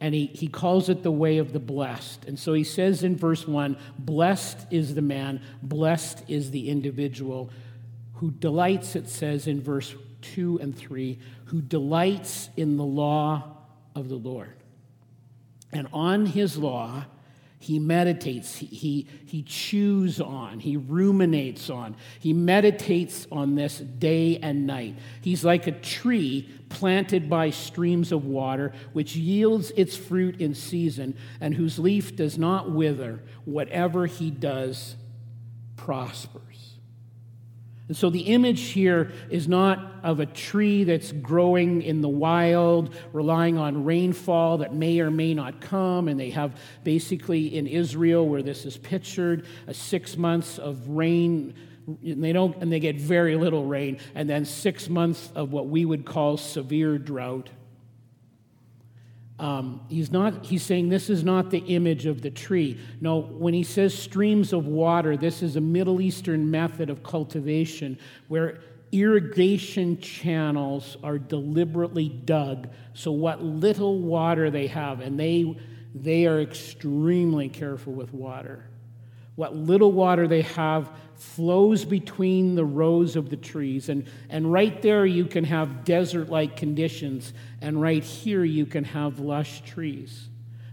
and 0.00 0.14
he, 0.14 0.26
he 0.26 0.48
calls 0.48 0.88
it 0.88 1.02
the 1.02 1.10
way 1.10 1.38
of 1.38 1.52
the 1.52 1.60
blessed. 1.60 2.24
And 2.24 2.38
so 2.38 2.52
he 2.52 2.64
says 2.64 3.02
in 3.02 3.16
verse 3.16 3.46
1 3.46 3.76
Blessed 3.98 4.66
is 4.70 4.94
the 4.94 5.02
man, 5.02 5.42
blessed 5.62 6.22
is 6.28 6.50
the 6.50 6.68
individual 6.68 7.50
who 8.14 8.30
delights, 8.30 8.96
it 8.96 9.08
says 9.08 9.46
in 9.46 9.62
verse 9.62 9.94
2 10.22 10.58
and 10.60 10.76
3, 10.76 11.18
who 11.46 11.62
delights 11.62 12.50
in 12.56 12.76
the 12.76 12.84
law 12.84 13.56
of 13.94 14.08
the 14.08 14.16
Lord. 14.16 14.54
And 15.72 15.88
on 15.92 16.26
his 16.26 16.58
law, 16.58 17.04
he 17.62 17.78
meditates, 17.78 18.56
he, 18.56 18.66
he, 18.66 19.06
he 19.26 19.42
chews 19.42 20.18
on, 20.18 20.60
he 20.60 20.78
ruminates 20.78 21.68
on, 21.68 21.94
he 22.18 22.32
meditates 22.32 23.26
on 23.30 23.54
this 23.54 23.76
day 23.78 24.38
and 24.38 24.66
night. 24.66 24.96
He's 25.20 25.44
like 25.44 25.66
a 25.66 25.72
tree 25.72 26.48
planted 26.70 27.28
by 27.28 27.50
streams 27.50 28.12
of 28.12 28.24
water, 28.24 28.72
which 28.94 29.14
yields 29.14 29.72
its 29.76 29.94
fruit 29.94 30.40
in 30.40 30.54
season, 30.54 31.14
and 31.38 31.54
whose 31.54 31.78
leaf 31.78 32.16
does 32.16 32.38
not 32.38 32.70
wither. 32.70 33.22
Whatever 33.44 34.06
he 34.06 34.30
does 34.30 34.96
prospers. 35.76 36.49
And 37.90 37.96
so 37.96 38.08
the 38.08 38.20
image 38.20 38.68
here 38.68 39.10
is 39.30 39.48
not 39.48 39.94
of 40.04 40.20
a 40.20 40.26
tree 40.26 40.84
that's 40.84 41.10
growing 41.10 41.82
in 41.82 42.02
the 42.02 42.08
wild, 42.08 42.94
relying 43.12 43.58
on 43.58 43.82
rainfall 43.82 44.58
that 44.58 44.72
may 44.72 45.00
or 45.00 45.10
may 45.10 45.34
not 45.34 45.60
come. 45.60 46.06
And 46.06 46.20
they 46.20 46.30
have 46.30 46.56
basically 46.84 47.56
in 47.56 47.66
Israel, 47.66 48.28
where 48.28 48.44
this 48.44 48.64
is 48.64 48.76
pictured, 48.76 49.44
a 49.66 49.74
six 49.74 50.16
months 50.16 50.56
of 50.56 50.88
rain. 50.88 51.52
And 52.04 52.22
they 52.22 52.32
don't, 52.32 52.56
and 52.62 52.70
they 52.72 52.78
get 52.78 52.94
very 52.94 53.34
little 53.34 53.64
rain, 53.64 53.98
and 54.14 54.30
then 54.30 54.44
six 54.44 54.88
months 54.88 55.28
of 55.34 55.52
what 55.52 55.66
we 55.66 55.84
would 55.84 56.04
call 56.04 56.36
severe 56.36 56.96
drought. 56.96 57.50
Um, 59.40 59.80
he's 59.88 60.12
not 60.12 60.44
he's 60.44 60.62
saying 60.62 60.90
this 60.90 61.08
is 61.08 61.24
not 61.24 61.50
the 61.50 61.58
image 61.60 62.04
of 62.04 62.20
the 62.20 62.30
tree. 62.30 62.78
No 63.00 63.20
when 63.20 63.54
he 63.54 63.62
says 63.62 63.96
streams 63.96 64.52
of 64.52 64.66
water 64.66 65.16
this 65.16 65.42
is 65.42 65.56
a 65.56 65.60
middle 65.60 66.00
eastern 66.00 66.50
method 66.50 66.90
of 66.90 67.02
cultivation 67.02 67.98
where 68.28 68.60
irrigation 68.92 69.98
channels 70.00 70.96
are 71.02 71.18
deliberately 71.18 72.08
dug 72.08 72.68
so 72.92 73.12
what 73.12 73.42
little 73.42 74.00
water 74.00 74.50
they 74.50 74.66
have 74.66 75.00
and 75.00 75.18
they 75.18 75.56
they 75.94 76.26
are 76.26 76.40
extremely 76.40 77.48
careful 77.48 77.92
with 77.92 78.12
water 78.12 78.68
what 79.36 79.54
little 79.54 79.92
water 79.92 80.28
they 80.28 80.42
have 80.42 80.90
flows 81.16 81.84
between 81.84 82.54
the 82.54 82.64
rows 82.64 83.16
of 83.16 83.28
the 83.28 83.36
trees. 83.36 83.88
And, 83.88 84.06
and 84.28 84.50
right 84.52 84.80
there, 84.82 85.04
you 85.04 85.26
can 85.26 85.44
have 85.44 85.84
desert 85.84 86.28
like 86.30 86.56
conditions. 86.56 87.32
And 87.60 87.80
right 87.80 88.02
here, 88.02 88.44
you 88.44 88.66
can 88.66 88.84
have 88.84 89.18
lush 89.20 89.62
trees. 89.62 90.28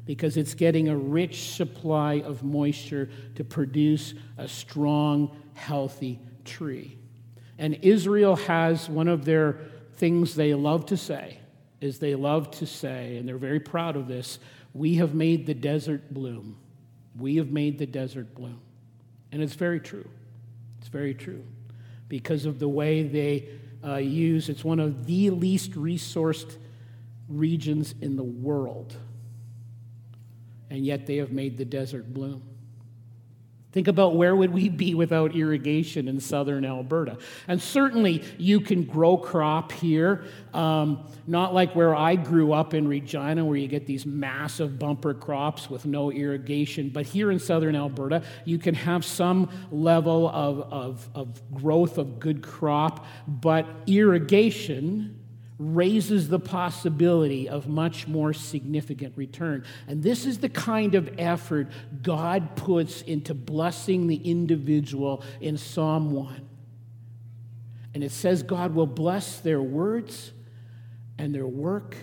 because 0.07 0.37
it's 0.37 0.55
getting 0.55 0.87
a 0.87 0.95
rich 0.95 1.51
supply 1.51 2.21
of 2.21 2.41
moisture 2.41 3.09
to 3.35 3.43
produce 3.43 4.15
a 4.37 4.47
strong, 4.47 5.37
healthy 5.53 6.19
tree. 6.45 6.97
And 7.59 7.75
Israel 7.81 8.37
has 8.37 8.89
one 8.89 9.09
of 9.09 9.25
their 9.25 9.59
things 9.97 10.33
they 10.33 10.53
love 10.53 10.87
to 10.87 10.97
say 10.97 11.39
is 11.81 11.99
they 11.99 12.15
love 12.15 12.49
to 12.49 12.65
say, 12.65 13.17
and 13.17 13.27
they're 13.27 13.37
very 13.37 13.59
proud 13.59 13.95
of 13.95 14.07
this, 14.07 14.39
we 14.73 14.95
have 14.95 15.13
made 15.13 15.45
the 15.45 15.53
desert 15.53 16.11
bloom. 16.11 16.57
We 17.17 17.37
have 17.37 17.51
made 17.51 17.77
the 17.77 17.85
desert 17.85 18.33
bloom. 18.35 18.61
And 19.31 19.41
it's 19.41 19.55
very 19.55 19.79
true. 19.79 20.07
It's 20.79 20.87
very 20.87 21.13
true. 21.13 21.43
Because 22.07 22.45
of 22.45 22.59
the 22.59 22.67
way 22.67 23.03
they 23.03 23.49
uh, 23.83 23.95
use, 23.95 24.49
it's 24.49 24.63
one 24.63 24.79
of 24.79 25.05
the 25.05 25.29
least 25.29 25.73
resourced 25.73 26.57
regions 27.27 27.93
in 28.01 28.15
the 28.15 28.23
world 28.23 28.95
and 30.69 30.85
yet 30.85 31.05
they 31.05 31.17
have 31.17 31.31
made 31.31 31.57
the 31.57 31.65
desert 31.65 32.13
bloom. 32.13 32.43
Think 33.77 33.89
about 33.89 34.15
where 34.15 34.35
would 34.35 34.51
we 34.51 34.69
be 34.69 34.95
without 34.95 35.35
irrigation 35.35 36.07
in 36.07 36.19
southern 36.19 36.65
Alberta. 36.65 37.19
And 37.47 37.61
certainly 37.61 38.23
you 38.39 38.59
can 38.59 38.83
grow 38.85 39.17
crop 39.17 39.71
here, 39.71 40.23
um, 40.51 41.05
not 41.27 41.53
like 41.53 41.75
where 41.75 41.95
I 41.95 42.15
grew 42.15 42.53
up 42.53 42.73
in 42.73 42.87
Regina, 42.87 43.45
where 43.45 43.55
you 43.55 43.67
get 43.67 43.85
these 43.85 44.03
massive 44.03 44.79
bumper 44.79 45.13
crops 45.13 45.69
with 45.69 45.85
no 45.85 46.11
irrigation. 46.11 46.89
But 46.89 47.05
here 47.05 47.29
in 47.29 47.37
southern 47.37 47.75
Alberta, 47.75 48.23
you 48.45 48.57
can 48.57 48.73
have 48.73 49.05
some 49.05 49.47
level 49.69 50.27
of, 50.27 50.61
of, 50.73 51.09
of 51.13 51.53
growth 51.53 51.99
of 51.99 52.19
good 52.19 52.41
crop, 52.41 53.05
but 53.27 53.67
irrigation 53.85 55.16
raises 55.59 56.29
the 56.29 56.39
possibility 56.39 57.49
of 57.49 57.67
much 57.67 58.07
more 58.07 58.31
significant 58.31 59.13
return. 59.17 59.65
And 59.87 60.03
this 60.03 60.25
is 60.25 60.37
the 60.37 60.49
kind 60.49 60.93
of 60.93 61.09
effort 61.17 61.69
God 62.03 62.55
puts 62.55 63.01
into 63.01 63.33
blessing 63.33 64.07
the 64.07 64.17
individual 64.17 65.23
in 65.41 65.57
Psalm 65.57 66.11
1. 66.11 66.47
And 67.95 68.03
it 68.03 68.11
says 68.11 68.43
God 68.43 68.75
will 68.75 68.85
bless 68.85 69.39
their 69.39 69.61
words 69.61 70.31
and 71.17 71.33
their 71.33 71.47
work 71.47 71.97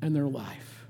and 0.00 0.14
their 0.14 0.28
life. 0.28 0.86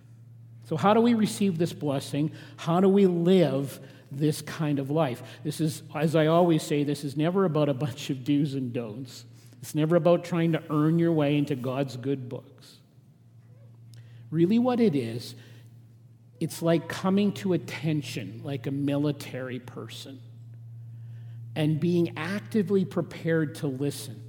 So, 0.68 0.76
how 0.76 0.92
do 0.92 1.00
we 1.00 1.14
receive 1.14 1.56
this 1.56 1.72
blessing? 1.72 2.32
How 2.56 2.80
do 2.80 2.88
we 2.88 3.06
live 3.06 3.80
this 4.11 4.42
kind 4.42 4.78
of 4.78 4.90
life? 4.90 5.22
This 5.44 5.61
is, 5.61 5.82
as 5.94 6.14
I 6.14 6.26
always 6.26 6.62
say, 6.62 6.85
this 6.85 7.04
is 7.04 7.16
never 7.16 7.44
about 7.44 7.68
a 7.68 7.74
bunch 7.74 8.11
of 8.11 8.24
do's 8.24 8.54
and 8.54 8.72
don'ts. 8.72 9.24
It's 9.66 9.74
never 9.74 9.96
about 9.96 10.24
trying 10.24 10.52
to 10.52 10.62
earn 10.70 11.00
your 11.00 11.11
way 11.11 11.37
into 11.37 11.57
God's 11.57 11.96
good 11.96 12.29
books. 12.29 12.76
Really, 14.31 14.61
what 14.61 14.79
it 14.79 14.94
is, 14.94 15.35
it's 16.38 16.62
like 16.62 16.88
coming 16.88 17.33
to 17.33 17.52
attention 17.52 18.42
like 18.44 18.68
a 18.68 18.70
military 18.70 19.59
person 19.59 20.20
and 21.57 21.81
being 21.81 22.16
actively 22.16 22.85
prepared 22.85 23.57
to 23.57 23.66
listen 23.66 24.22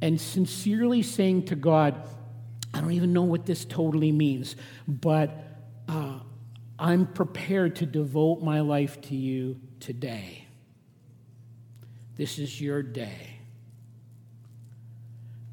and 0.00 0.18
sincerely 0.18 1.02
saying 1.02 1.44
to 1.48 1.54
God, 1.54 1.94
I 2.72 2.80
don't 2.80 2.92
even 2.92 3.12
know 3.12 3.24
what 3.24 3.44
this 3.44 3.66
totally 3.66 4.10
means, 4.10 4.56
but 4.88 5.36
uh, 5.86 6.18
I'm 6.78 7.08
prepared 7.08 7.76
to 7.76 7.84
devote 7.84 8.40
my 8.40 8.60
life 8.60 9.02
to 9.02 9.14
you 9.14 9.60
today. 9.80 10.46
This 12.16 12.38
is 12.38 12.58
your 12.58 12.82
day. 12.82 13.31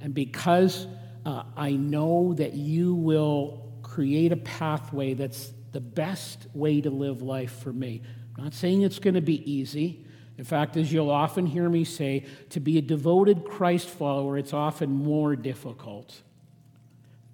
And 0.02 0.14
because 0.14 0.88
uh, 1.26 1.44
I 1.56 1.72
know 1.72 2.34
that 2.34 2.54
you 2.54 2.96
will 2.96 3.70
create 3.82 4.32
a 4.32 4.38
pathway 4.38 5.14
that's 5.14 5.52
the 5.72 5.82
best 5.82 6.48
way 6.54 6.82
to 6.82 6.90
live 6.90 7.22
life 7.22 7.60
for 7.62 7.74
me. 7.74 8.02
I'm 8.38 8.46
not 8.46 8.54
saying 8.54 8.82
it's 8.82 9.00
going 9.00 9.16
to 9.16 9.22
be 9.22 9.52
easy. 9.52 10.06
In 10.38 10.46
fact, 10.46 10.78
as 10.78 10.92
you'll 10.92 11.12
often 11.12 11.46
hear 11.46 11.70
me 11.70 11.84
say, 11.84 12.26
to 12.52 12.60
be 12.60 12.78
a 12.78 12.82
devoted 12.82 13.44
Christ 13.44 13.90
follower, 13.90 14.38
it's 14.38 14.54
often 14.54 14.90
more 14.90 15.36
difficult 15.36 16.22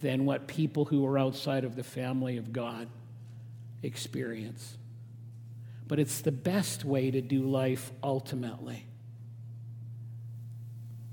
than 0.01 0.25
what 0.25 0.47
people 0.47 0.85
who 0.85 1.05
are 1.05 1.17
outside 1.17 1.63
of 1.63 1.75
the 1.75 1.83
family 1.83 2.37
of 2.37 2.51
God 2.51 2.87
experience. 3.83 4.77
But 5.87 5.99
it's 5.99 6.21
the 6.21 6.31
best 6.31 6.83
way 6.83 7.11
to 7.11 7.21
do 7.21 7.43
life 7.43 7.91
ultimately. 8.03 8.84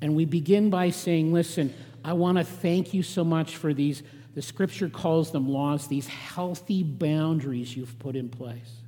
And 0.02 0.16
we 0.16 0.24
begin 0.24 0.68
by 0.68 0.90
saying, 0.90 1.32
Listen, 1.32 1.72
I 2.04 2.12
want 2.12 2.36
to 2.36 2.44
thank 2.44 2.92
you 2.92 3.04
so 3.04 3.24
much 3.24 3.56
for 3.56 3.72
these, 3.72 4.02
the 4.34 4.42
scripture 4.42 4.88
calls 4.88 5.30
them 5.30 5.48
laws, 5.48 5.86
these 5.86 6.08
healthy 6.08 6.82
boundaries 6.82 7.74
you've 7.76 7.98
put 8.00 8.16
in 8.16 8.28
place. 8.28 8.82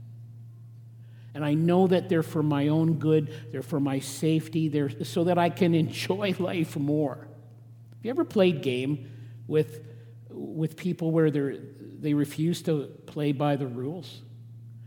And 1.32 1.44
I 1.44 1.54
know 1.54 1.86
that 1.86 2.08
they're 2.08 2.24
for 2.24 2.42
my 2.42 2.68
own 2.68 2.94
good, 2.94 3.32
they're 3.52 3.62
for 3.62 3.78
my 3.78 4.00
safety, 4.00 4.68
they're 4.68 5.04
so 5.04 5.24
that 5.24 5.38
I 5.38 5.50
can 5.50 5.74
enjoy 5.74 6.34
life 6.38 6.76
more. 6.76 7.16
Have 7.16 8.04
you 8.04 8.10
ever 8.10 8.24
played 8.24 8.60
game 8.60 9.08
with, 9.46 9.86
with 10.28 10.76
people 10.76 11.12
where 11.12 11.30
they 11.30 12.12
refuse 12.12 12.60
to 12.62 12.90
play 13.06 13.30
by 13.30 13.54
the 13.54 13.68
rules? 13.68 14.20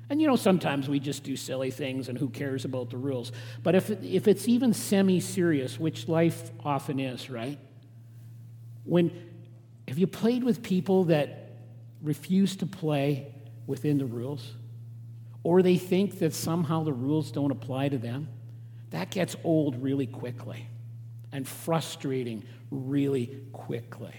And 0.09 0.21
you 0.21 0.27
know, 0.27 0.37
sometimes 0.37 0.87
we 0.87 0.99
just 0.99 1.23
do 1.23 1.35
silly 1.35 1.69
things 1.69 2.07
and 2.07 2.17
who 2.17 2.29
cares 2.29 2.63
about 2.63 2.89
the 2.89 2.97
rules. 2.97 3.31
But 3.61 3.75
if, 3.75 3.89
if 3.89 4.27
it's 4.27 4.47
even 4.47 4.73
semi 4.73 5.19
serious, 5.19 5.79
which 5.79 6.07
life 6.07 6.51
often 6.63 6.99
is, 6.99 7.29
right? 7.29 7.59
When, 8.85 9.11
have 9.87 9.97
you 9.97 10.07
played 10.07 10.43
with 10.43 10.63
people 10.63 11.05
that 11.05 11.57
refuse 12.01 12.55
to 12.57 12.65
play 12.65 13.33
within 13.65 13.97
the 13.97 14.05
rules? 14.05 14.53
Or 15.43 15.61
they 15.61 15.77
think 15.77 16.19
that 16.19 16.33
somehow 16.33 16.83
the 16.83 16.93
rules 16.93 17.31
don't 17.31 17.51
apply 17.51 17.89
to 17.89 17.97
them? 17.97 18.29
That 18.91 19.11
gets 19.11 19.35
old 19.43 19.81
really 19.83 20.07
quickly 20.07 20.67
and 21.33 21.45
frustrating 21.45 22.45
really 22.71 23.41
quickly. 23.51 24.13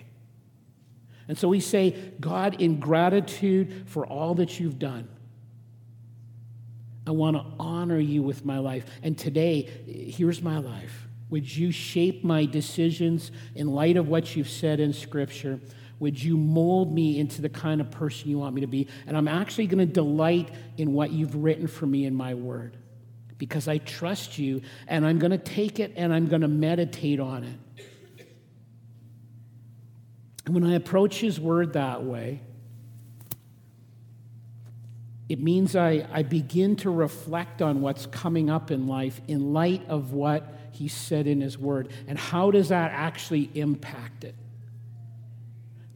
And 1.29 1.37
so 1.37 1.48
we 1.48 1.61
say, 1.61 1.94
God, 2.20 2.61
in 2.61 2.79
gratitude 2.79 3.85
for 3.87 4.07
all 4.07 4.35
that 4.37 4.61
you've 4.61 4.79
done, 4.79 5.09
I 7.09 7.11
want 7.11 7.37
to 7.37 7.44
honor 7.59 7.99
you 7.99 8.23
with 8.23 8.44
my 8.44 8.59
life. 8.59 8.85
And 9.03 9.16
today, 9.16 9.62
here's 9.87 10.42
my 10.42 10.59
life. 10.59 11.09
Would 11.31 11.57
you 11.57 11.71
shape 11.71 12.23
my 12.23 12.44
decisions 12.44 13.31
in 13.55 13.68
light 13.68 13.97
of 13.97 14.09
what 14.09 14.37
you've 14.37 14.51
said 14.51 14.79
in 14.79 14.92
Scripture? 14.92 15.59
Would 16.01 16.23
you 16.23 16.37
mold 16.37 16.94
me 16.94 17.18
into 17.18 17.40
the 17.40 17.49
kind 17.49 17.81
of 17.81 17.90
person 17.90 18.29
you 18.29 18.38
want 18.38 18.55
me 18.55 18.61
to 18.61 18.66
be? 18.66 18.88
And 19.07 19.16
I'm 19.16 19.27
actually 19.27 19.68
going 19.68 19.79
to 19.79 19.90
delight 19.90 20.51
in 20.77 20.92
what 20.92 21.11
you've 21.11 21.35
written 21.35 21.66
for 21.66 21.87
me 21.87 22.05
in 22.05 22.14
my 22.14 22.35
word 22.35 22.77
because 23.38 23.68
I 23.68 23.79
trust 23.79 24.37
you 24.37 24.61
and 24.87 25.07
I'm 25.07 25.18
going 25.18 25.31
to 25.31 25.38
take 25.38 25.81
it 25.81 25.94
and 25.97 26.12
I'm 26.12 26.27
going 26.27 26.42
to 26.42 26.49
meditate 26.49 27.21
on 27.21 27.44
it. 27.44 27.87
And 30.44 30.55
when 30.55 30.64
I 30.64 30.75
approach 30.75 31.21
his 31.21 31.40
word 31.40 31.73
that 31.73 32.05
way, 32.05 32.42
it 35.29 35.41
means 35.41 35.77
I, 35.77 36.07
I 36.11 36.23
begin 36.23 36.77
to 36.77 36.91
reflect 36.91 37.61
on 37.61 37.83
what's 37.83 38.07
coming 38.07 38.49
up 38.49 38.71
in 38.71 38.87
life 38.87 39.21
in 39.29 39.53
light 39.53 39.87
of 39.88 40.12
what 40.12 40.55
he 40.73 40.88
said 40.88 41.27
in 41.27 41.41
his 41.41 41.59
word. 41.59 41.91
And 42.07 42.19
how 42.19 42.51
does 42.51 42.71
that 42.71 42.93
actually 42.93 43.51
impact 43.55 44.25
it? 44.25 44.35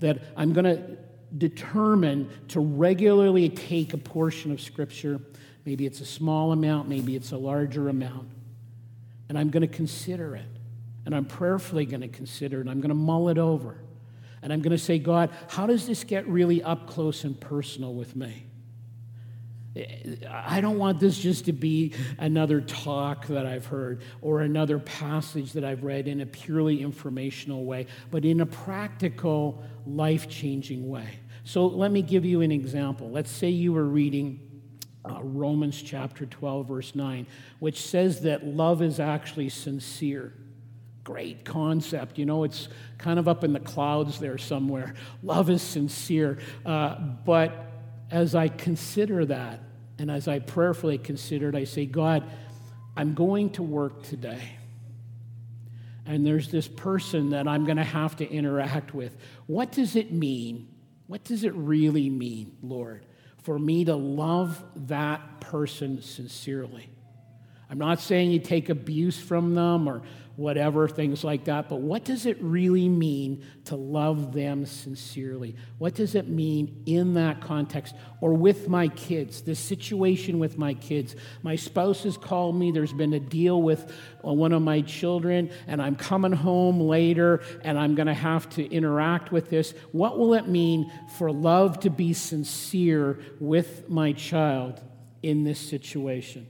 That 0.00 0.22
I'm 0.36 0.52
going 0.52 0.64
to 0.64 0.98
determine 1.36 2.28
to 2.48 2.60
regularly 2.60 3.48
take 3.48 3.94
a 3.94 3.98
portion 3.98 4.52
of 4.52 4.60
scripture. 4.60 5.20
Maybe 5.64 5.86
it's 5.86 6.00
a 6.00 6.06
small 6.06 6.52
amount, 6.52 6.88
maybe 6.88 7.16
it's 7.16 7.32
a 7.32 7.38
larger 7.38 7.88
amount. 7.88 8.28
And 9.28 9.38
I'm 9.38 9.48
going 9.48 9.62
to 9.62 9.74
consider 9.74 10.36
it. 10.36 10.44
And 11.06 11.14
I'm 11.14 11.24
prayerfully 11.24 11.86
going 11.86 12.02
to 12.02 12.08
consider 12.08 12.60
it. 12.60 12.68
I'm 12.68 12.80
going 12.80 12.90
to 12.90 12.94
mull 12.94 13.30
it 13.30 13.38
over. 13.38 13.78
And 14.42 14.52
I'm 14.52 14.60
going 14.60 14.72
to 14.72 14.78
say, 14.78 14.98
God, 14.98 15.30
how 15.48 15.66
does 15.66 15.86
this 15.86 16.04
get 16.04 16.28
really 16.28 16.62
up 16.62 16.86
close 16.86 17.24
and 17.24 17.40
personal 17.40 17.94
with 17.94 18.14
me? 18.14 18.46
I 20.28 20.60
don't 20.60 20.76
want 20.76 21.00
this 21.00 21.18
just 21.18 21.46
to 21.46 21.52
be 21.52 21.94
another 22.18 22.60
talk 22.60 23.26
that 23.28 23.46
I've 23.46 23.64
heard 23.64 24.02
or 24.20 24.42
another 24.42 24.78
passage 24.78 25.52
that 25.52 25.64
I've 25.64 25.82
read 25.82 26.08
in 26.08 26.20
a 26.20 26.26
purely 26.26 26.82
informational 26.82 27.64
way, 27.64 27.86
but 28.10 28.24
in 28.24 28.42
a 28.42 28.46
practical, 28.46 29.62
life 29.86 30.28
changing 30.28 30.88
way. 30.88 31.08
So 31.44 31.66
let 31.66 31.90
me 31.90 32.02
give 32.02 32.24
you 32.24 32.42
an 32.42 32.52
example. 32.52 33.10
Let's 33.10 33.30
say 33.30 33.48
you 33.48 33.72
were 33.72 33.84
reading 33.84 34.40
uh, 35.08 35.20
Romans 35.22 35.80
chapter 35.80 36.26
12, 36.26 36.68
verse 36.68 36.94
9, 36.94 37.26
which 37.58 37.80
says 37.80 38.20
that 38.20 38.46
love 38.46 38.82
is 38.82 39.00
actually 39.00 39.48
sincere. 39.48 40.34
Great 41.02 41.44
concept. 41.44 42.18
You 42.18 42.26
know, 42.26 42.44
it's 42.44 42.68
kind 42.98 43.18
of 43.18 43.26
up 43.26 43.42
in 43.42 43.52
the 43.52 43.60
clouds 43.60 44.20
there 44.20 44.38
somewhere. 44.38 44.94
Love 45.22 45.50
is 45.50 45.62
sincere. 45.62 46.38
Uh, 46.64 46.96
but 47.24 47.71
as 48.12 48.34
I 48.34 48.48
consider 48.48 49.24
that, 49.24 49.60
and 49.98 50.10
as 50.10 50.28
I 50.28 50.38
prayerfully 50.38 50.98
consider 50.98 51.48
it, 51.48 51.54
I 51.54 51.64
say, 51.64 51.86
God, 51.86 52.22
I'm 52.94 53.14
going 53.14 53.50
to 53.50 53.62
work 53.62 54.02
today. 54.02 54.42
And 56.04 56.26
there's 56.26 56.50
this 56.50 56.68
person 56.68 57.30
that 57.30 57.48
I'm 57.48 57.64
going 57.64 57.78
to 57.78 57.84
have 57.84 58.16
to 58.16 58.30
interact 58.30 58.92
with. 58.92 59.16
What 59.46 59.72
does 59.72 59.96
it 59.96 60.12
mean? 60.12 60.68
What 61.06 61.24
does 61.24 61.42
it 61.42 61.54
really 61.54 62.10
mean, 62.10 62.54
Lord, 62.62 63.06
for 63.38 63.58
me 63.58 63.86
to 63.86 63.96
love 63.96 64.62
that 64.88 65.40
person 65.40 66.02
sincerely? 66.02 66.90
I'm 67.70 67.78
not 67.78 67.98
saying 67.98 68.30
you 68.30 68.40
take 68.40 68.68
abuse 68.68 69.18
from 69.18 69.54
them 69.54 69.88
or 69.88 70.02
whatever, 70.36 70.88
things 70.88 71.24
like 71.24 71.44
that. 71.44 71.68
But 71.68 71.80
what 71.80 72.04
does 72.04 72.26
it 72.26 72.38
really 72.40 72.88
mean 72.88 73.44
to 73.66 73.76
love 73.76 74.32
them 74.32 74.64
sincerely? 74.64 75.56
What 75.78 75.94
does 75.94 76.14
it 76.14 76.28
mean 76.28 76.82
in 76.86 77.14
that 77.14 77.40
context 77.40 77.94
or 78.20 78.34
with 78.34 78.68
my 78.68 78.88
kids, 78.88 79.42
this 79.42 79.58
situation 79.58 80.38
with 80.38 80.56
my 80.56 80.74
kids? 80.74 81.16
My 81.42 81.56
spouse 81.56 82.02
has 82.04 82.16
called 82.16 82.56
me, 82.56 82.70
there's 82.70 82.92
been 82.92 83.12
a 83.12 83.20
deal 83.20 83.60
with 83.62 83.92
uh, 84.24 84.32
one 84.32 84.52
of 84.52 84.62
my 84.62 84.80
children, 84.80 85.50
and 85.66 85.82
I'm 85.82 85.96
coming 85.96 86.32
home 86.32 86.80
later 86.80 87.42
and 87.62 87.78
I'm 87.78 87.94
going 87.94 88.06
to 88.06 88.14
have 88.14 88.48
to 88.50 88.66
interact 88.70 89.32
with 89.32 89.50
this. 89.50 89.74
What 89.92 90.18
will 90.18 90.34
it 90.34 90.48
mean 90.48 90.90
for 91.18 91.30
love 91.30 91.80
to 91.80 91.90
be 91.90 92.12
sincere 92.14 93.18
with 93.38 93.88
my 93.88 94.12
child 94.12 94.80
in 95.22 95.44
this 95.44 95.58
situation? 95.58 96.46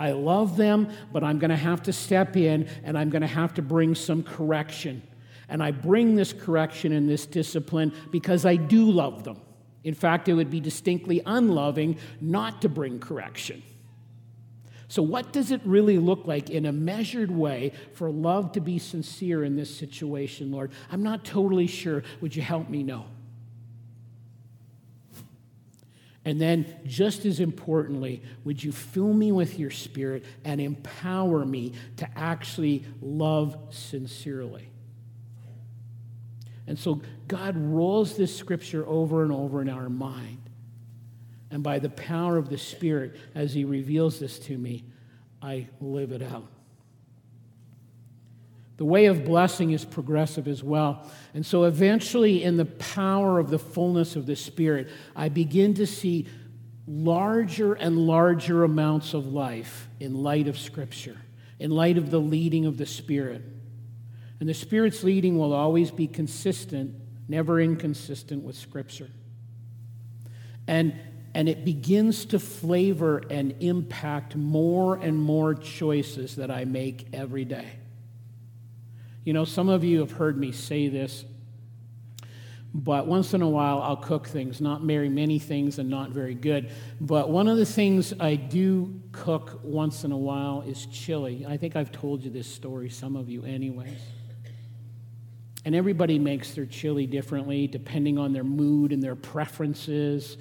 I 0.00 0.12
love 0.12 0.56
them, 0.56 0.88
but 1.12 1.22
I'm 1.22 1.38
going 1.38 1.50
to 1.50 1.56
have 1.56 1.82
to 1.82 1.92
step 1.92 2.34
in 2.34 2.66
and 2.82 2.96
I'm 2.96 3.10
going 3.10 3.20
to 3.20 3.28
have 3.28 3.52
to 3.54 3.62
bring 3.62 3.94
some 3.94 4.22
correction. 4.22 5.02
And 5.50 5.62
I 5.62 5.72
bring 5.72 6.14
this 6.14 6.32
correction 6.32 6.92
and 6.92 7.08
this 7.08 7.26
discipline 7.26 7.92
because 8.10 8.46
I 8.46 8.56
do 8.56 8.90
love 8.90 9.24
them. 9.24 9.38
In 9.84 9.94
fact, 9.94 10.28
it 10.28 10.34
would 10.34 10.50
be 10.50 10.60
distinctly 10.60 11.20
unloving 11.26 11.98
not 12.20 12.62
to 12.62 12.68
bring 12.68 12.98
correction. 12.98 13.62
So, 14.88 15.02
what 15.02 15.32
does 15.32 15.52
it 15.52 15.60
really 15.64 15.98
look 15.98 16.26
like 16.26 16.50
in 16.50 16.66
a 16.66 16.72
measured 16.72 17.30
way 17.30 17.72
for 17.92 18.10
love 18.10 18.52
to 18.52 18.60
be 18.60 18.78
sincere 18.78 19.44
in 19.44 19.54
this 19.54 19.74
situation, 19.74 20.50
Lord? 20.50 20.72
I'm 20.90 21.02
not 21.02 21.24
totally 21.24 21.68
sure. 21.68 22.02
Would 22.20 22.34
you 22.34 22.42
help 22.42 22.68
me 22.68 22.82
know? 22.82 23.04
And 26.24 26.40
then, 26.40 26.66
just 26.84 27.24
as 27.24 27.40
importantly, 27.40 28.22
would 28.44 28.62
you 28.62 28.72
fill 28.72 29.12
me 29.12 29.32
with 29.32 29.58
your 29.58 29.70
spirit 29.70 30.24
and 30.44 30.60
empower 30.60 31.46
me 31.46 31.72
to 31.96 32.08
actually 32.16 32.84
love 33.00 33.56
sincerely? 33.70 34.68
And 36.66 36.78
so, 36.78 37.00
God 37.26 37.56
rolls 37.56 38.16
this 38.16 38.36
scripture 38.36 38.86
over 38.86 39.22
and 39.22 39.32
over 39.32 39.62
in 39.62 39.70
our 39.70 39.88
mind. 39.88 40.40
And 41.50 41.62
by 41.62 41.78
the 41.78 41.90
power 41.90 42.36
of 42.36 42.48
the 42.48 42.58
Spirit, 42.58 43.16
as 43.34 43.52
He 43.52 43.64
reveals 43.64 44.20
this 44.20 44.38
to 44.40 44.56
me, 44.56 44.84
I 45.42 45.68
live 45.80 46.12
it 46.12 46.22
out. 46.22 46.46
The 48.80 48.86
way 48.86 49.04
of 49.04 49.26
blessing 49.26 49.72
is 49.72 49.84
progressive 49.84 50.48
as 50.48 50.64
well. 50.64 51.06
And 51.34 51.44
so 51.44 51.64
eventually, 51.64 52.42
in 52.42 52.56
the 52.56 52.64
power 52.64 53.38
of 53.38 53.50
the 53.50 53.58
fullness 53.58 54.16
of 54.16 54.24
the 54.24 54.34
Spirit, 54.34 54.88
I 55.14 55.28
begin 55.28 55.74
to 55.74 55.86
see 55.86 56.26
larger 56.86 57.74
and 57.74 57.98
larger 57.98 58.64
amounts 58.64 59.12
of 59.12 59.26
life 59.26 59.86
in 60.00 60.14
light 60.14 60.48
of 60.48 60.58
Scripture, 60.58 61.18
in 61.58 61.70
light 61.70 61.98
of 61.98 62.10
the 62.10 62.20
leading 62.20 62.64
of 62.64 62.78
the 62.78 62.86
Spirit. 62.86 63.42
And 64.40 64.48
the 64.48 64.54
Spirit's 64.54 65.04
leading 65.04 65.36
will 65.36 65.52
always 65.52 65.90
be 65.90 66.06
consistent, 66.06 66.94
never 67.28 67.60
inconsistent 67.60 68.42
with 68.42 68.56
Scripture. 68.56 69.10
And, 70.66 70.98
and 71.34 71.50
it 71.50 71.66
begins 71.66 72.24
to 72.24 72.38
flavor 72.38 73.18
and 73.28 73.56
impact 73.60 74.36
more 74.36 74.96
and 74.96 75.18
more 75.18 75.54
choices 75.54 76.36
that 76.36 76.50
I 76.50 76.64
make 76.64 77.08
every 77.12 77.44
day. 77.44 77.72
You 79.24 79.32
know, 79.32 79.44
some 79.44 79.68
of 79.68 79.84
you 79.84 80.00
have 80.00 80.12
heard 80.12 80.38
me 80.38 80.52
say 80.52 80.88
this, 80.88 81.24
but 82.72 83.06
once 83.06 83.34
in 83.34 83.42
a 83.42 83.48
while 83.48 83.82
I'll 83.82 83.96
cook 83.96 84.28
things, 84.28 84.60
not 84.60 84.82
very 84.82 85.08
many 85.08 85.38
things 85.38 85.78
and 85.78 85.90
not 85.90 86.10
very 86.10 86.34
good. 86.34 86.70
But 87.00 87.30
one 87.30 87.48
of 87.48 87.58
the 87.58 87.66
things 87.66 88.14
I 88.18 88.36
do 88.36 89.00
cook 89.12 89.60
once 89.62 90.04
in 90.04 90.12
a 90.12 90.18
while 90.18 90.62
is 90.62 90.86
chili. 90.86 91.44
I 91.46 91.56
think 91.56 91.76
I've 91.76 91.92
told 91.92 92.24
you 92.24 92.30
this 92.30 92.46
story, 92.46 92.88
some 92.88 93.16
of 93.16 93.28
you, 93.28 93.44
anyways. 93.44 93.98
And 95.64 95.74
everybody 95.74 96.18
makes 96.18 96.54
their 96.54 96.64
chili 96.64 97.06
differently 97.06 97.66
depending 97.66 98.18
on 98.18 98.32
their 98.32 98.44
mood 98.44 98.92
and 98.92 99.02
their 99.02 99.16
preferences. 99.16 100.38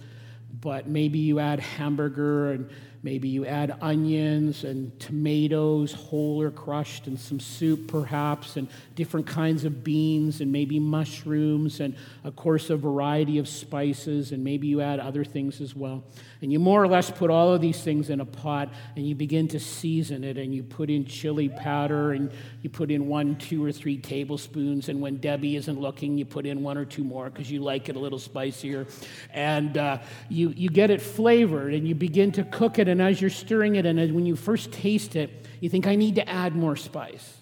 But 0.61 0.87
maybe 0.87 1.19
you 1.19 1.39
add 1.39 1.59
hamburger 1.59 2.51
and 2.53 2.69
Maybe 3.01 3.29
you 3.29 3.45
add 3.45 3.77
onions 3.81 4.65
and 4.65 4.97
tomatoes, 4.99 5.93
whole 5.93 6.41
or 6.41 6.51
crushed, 6.51 7.07
and 7.07 7.17
some 7.17 7.39
soup 7.39 7.88
perhaps, 7.88 8.57
and 8.57 8.67
different 8.95 9.25
kinds 9.25 9.63
of 9.63 9.83
beans, 9.83 10.41
and 10.41 10.51
maybe 10.51 10.79
mushrooms, 10.79 11.79
and 11.79 11.95
of 12.25 12.35
course, 12.35 12.69
a 12.69 12.75
variety 12.75 13.38
of 13.38 13.47
spices, 13.47 14.33
and 14.33 14.43
maybe 14.43 14.67
you 14.67 14.81
add 14.81 14.99
other 14.99 15.23
things 15.23 15.62
as 15.62 15.75
well. 15.75 16.03
And 16.41 16.54
you 16.54 16.60
more 16.60 16.82
or 16.82 16.88
less 16.88 17.12
put 17.12 17.30
all 17.30 17.54
of 17.54 17.60
these 17.60 17.82
things 17.82 18.10
in 18.10 18.21
a 18.21 18.25
pot, 18.25 18.69
and 18.95 19.06
you 19.06 19.13
begin 19.13 19.49
to 19.49 19.60
season 19.60 20.23
it, 20.23 20.38
and 20.38 20.56
you 20.56 20.63
put 20.63 20.89
in 20.89 21.04
chili 21.04 21.49
powder, 21.49 22.13
and 22.13 22.32
you 22.62 22.69
put 22.69 22.91
in 22.91 23.08
one, 23.08 23.36
two, 23.36 23.63
or 23.63 23.73
three 23.73 23.97
tablespoons, 23.97 24.88
and 24.88 25.02
when 25.02 25.17
Debbie 25.17 25.58
isn't 25.58 25.80
looking, 25.80 26.17
you 26.17 26.23
put 26.23 26.45
in 26.45 26.63
one 26.63 26.78
or 26.78 26.86
two 26.86 27.04
more 27.04 27.30
because 27.30 27.52
you 27.52 27.60
like 27.60 27.89
it 27.89 27.97
a 27.97 27.99
little 27.99 28.19
spicier. 28.19 28.88
And 29.34 29.78
uh, 29.78 29.97
you, 30.30 30.54
you 30.56 30.69
get 30.69 30.91
it 30.91 31.02
flavored, 31.02 31.73
and 31.73 31.86
you 31.86 31.93
begin 31.93 32.32
to 32.34 32.43
cook 32.45 32.80
it 32.80 32.88
and 32.88 33.02
as 33.02 33.19
you're 33.19 33.30
stirring 33.30 33.75
it, 33.75 33.86
and 33.86 33.99
when 34.13 34.25
you 34.25 34.36
first 34.36 34.71
taste 34.71 35.15
it, 35.15 35.45
you 35.60 35.69
think, 35.69 35.88
I 35.88 35.95
need 35.95 36.15
to 36.15 36.30
add 36.30 36.56
more 36.56 36.75
spice. 36.75 37.38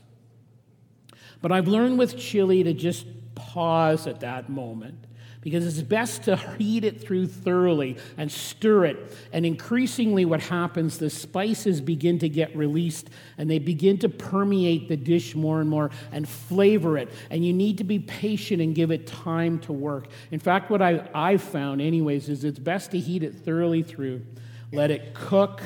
But 1.42 1.52
I've 1.52 1.68
learned 1.68 2.00
with 2.00 2.18
chili 2.18 2.64
to 2.64 2.74
just 2.74 3.06
pause 3.36 4.08
at 4.08 4.22
that 4.22 4.50
moment 4.50 5.07
because 5.48 5.66
it's 5.66 5.82
best 5.88 6.24
to 6.24 6.36
heat 6.36 6.84
it 6.84 7.00
through 7.00 7.26
thoroughly 7.26 7.96
and 8.18 8.30
stir 8.30 8.84
it. 8.84 9.16
And 9.32 9.46
increasingly, 9.46 10.26
what 10.26 10.42
happens, 10.42 10.98
the 10.98 11.10
spices 11.10 11.80
begin 11.80 12.20
to 12.20 12.28
get 12.28 12.54
released 12.54 13.10
and 13.38 13.50
they 13.50 13.58
begin 13.58 13.98
to 14.00 14.10
permeate 14.10 14.90
the 14.90 14.98
dish 14.98 15.36
more 15.36 15.62
and 15.62 15.70
more 15.70 15.90
and 16.12 16.28
flavor 16.28 16.98
it. 16.98 17.10
And 17.30 17.46
you 17.46 17.54
need 17.54 17.78
to 17.78 17.86
be 17.86 17.98
patient 17.98 18.62
and 18.62 18.76
give 18.76 18.92
it 18.92 19.08
time 19.08 19.60
to 19.60 19.72
work. 19.72 20.10
In 20.32 20.40
fact, 20.40 20.70
what 20.70 20.82
I, 20.82 21.10
I've 21.14 21.42
found, 21.44 21.82
anyways, 21.82 22.28
is 22.28 22.44
it's 22.44 22.60
best 22.60 22.92
to 22.92 23.00
heat 23.00 23.24
it 23.24 23.34
thoroughly 23.34 23.84
through 23.84 24.26
let 24.74 24.92
it 24.92 25.14
cook 25.14 25.62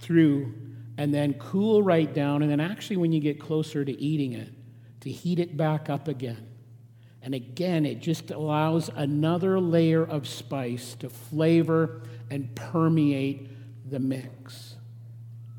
through, 0.00 0.52
and 0.98 1.14
then 1.14 1.34
cool 1.34 1.80
right 1.80 2.12
down. 2.12 2.42
And 2.42 2.50
then, 2.50 2.58
actually, 2.58 2.96
when 2.96 3.12
you 3.12 3.20
get 3.20 3.38
closer 3.38 3.84
to 3.84 3.92
eating 3.92 4.32
it, 4.32 4.52
to 5.02 5.10
heat 5.12 5.38
it 5.38 5.56
back 5.56 5.88
up 5.88 6.08
again. 6.08 6.51
And 7.22 7.34
again, 7.34 7.86
it 7.86 8.00
just 8.00 8.32
allows 8.32 8.88
another 8.88 9.60
layer 9.60 10.04
of 10.04 10.26
spice 10.26 10.94
to 10.96 11.08
flavor 11.08 12.02
and 12.30 12.52
permeate 12.56 13.48
the 13.88 14.00
mix. 14.00 14.74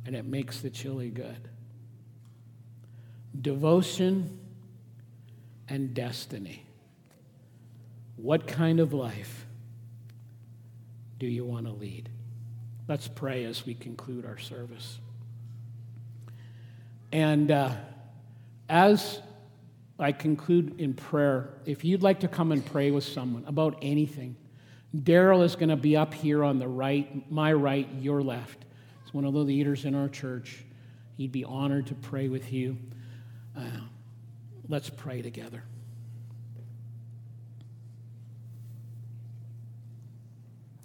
And 0.06 0.16
it 0.16 0.26
makes 0.26 0.60
the 0.60 0.70
chili 0.70 1.10
good. 1.10 1.48
Devotion 3.40 4.40
and 5.70 5.94
destiny. 5.94 6.66
What 8.18 8.46
kind 8.46 8.82
of 8.82 8.94
life 8.94 9.46
do 11.18 11.28
you 11.28 11.46
want 11.46 11.66
to 11.66 11.72
lead? 11.72 12.10
Let's 12.90 13.08
pray 13.08 13.46
as 13.46 13.66
we 13.66 13.74
conclude 13.74 14.26
our 14.26 14.38
service. 14.38 15.00
And 17.14 17.50
uh, 17.50 17.76
as 18.68 19.22
I 20.00 20.12
conclude 20.12 20.80
in 20.80 20.94
prayer, 20.94 21.54
if 21.66 21.86
you'd 21.86 22.02
like 22.02 22.22
to 22.22 22.28
come 22.28 22.52
and 22.52 22.66
pray 22.66 22.92
with 22.92 23.04
someone 23.04 23.44
about 23.46 23.78
anything, 23.82 24.36
Daryl 24.96 25.44
is 25.44 25.56
going 25.56 25.70
to 25.70 25.76
be 25.76 25.96
up 25.96 26.14
here 26.14 26.44
on 26.44 26.60
the 26.60 26.68
right, 26.68 27.32
my 27.32 27.54
right, 27.54 27.88
your 28.00 28.22
left. 28.22 28.66
He's 29.04 29.14
one 29.14 29.26
of 29.26 29.34
the 29.34 29.40
leaders 29.40 29.86
in 29.86 29.96
our 29.96 30.10
church. 30.10 30.64
He'd 31.18 31.32
be 31.32 31.44
honored 31.44 31.88
to 31.88 31.96
pray 31.96 32.28
with 32.28 32.52
you. 32.52 32.78
Uh, 33.58 33.82
let's 34.68 34.90
pray 34.90 35.22
together. 35.22 35.64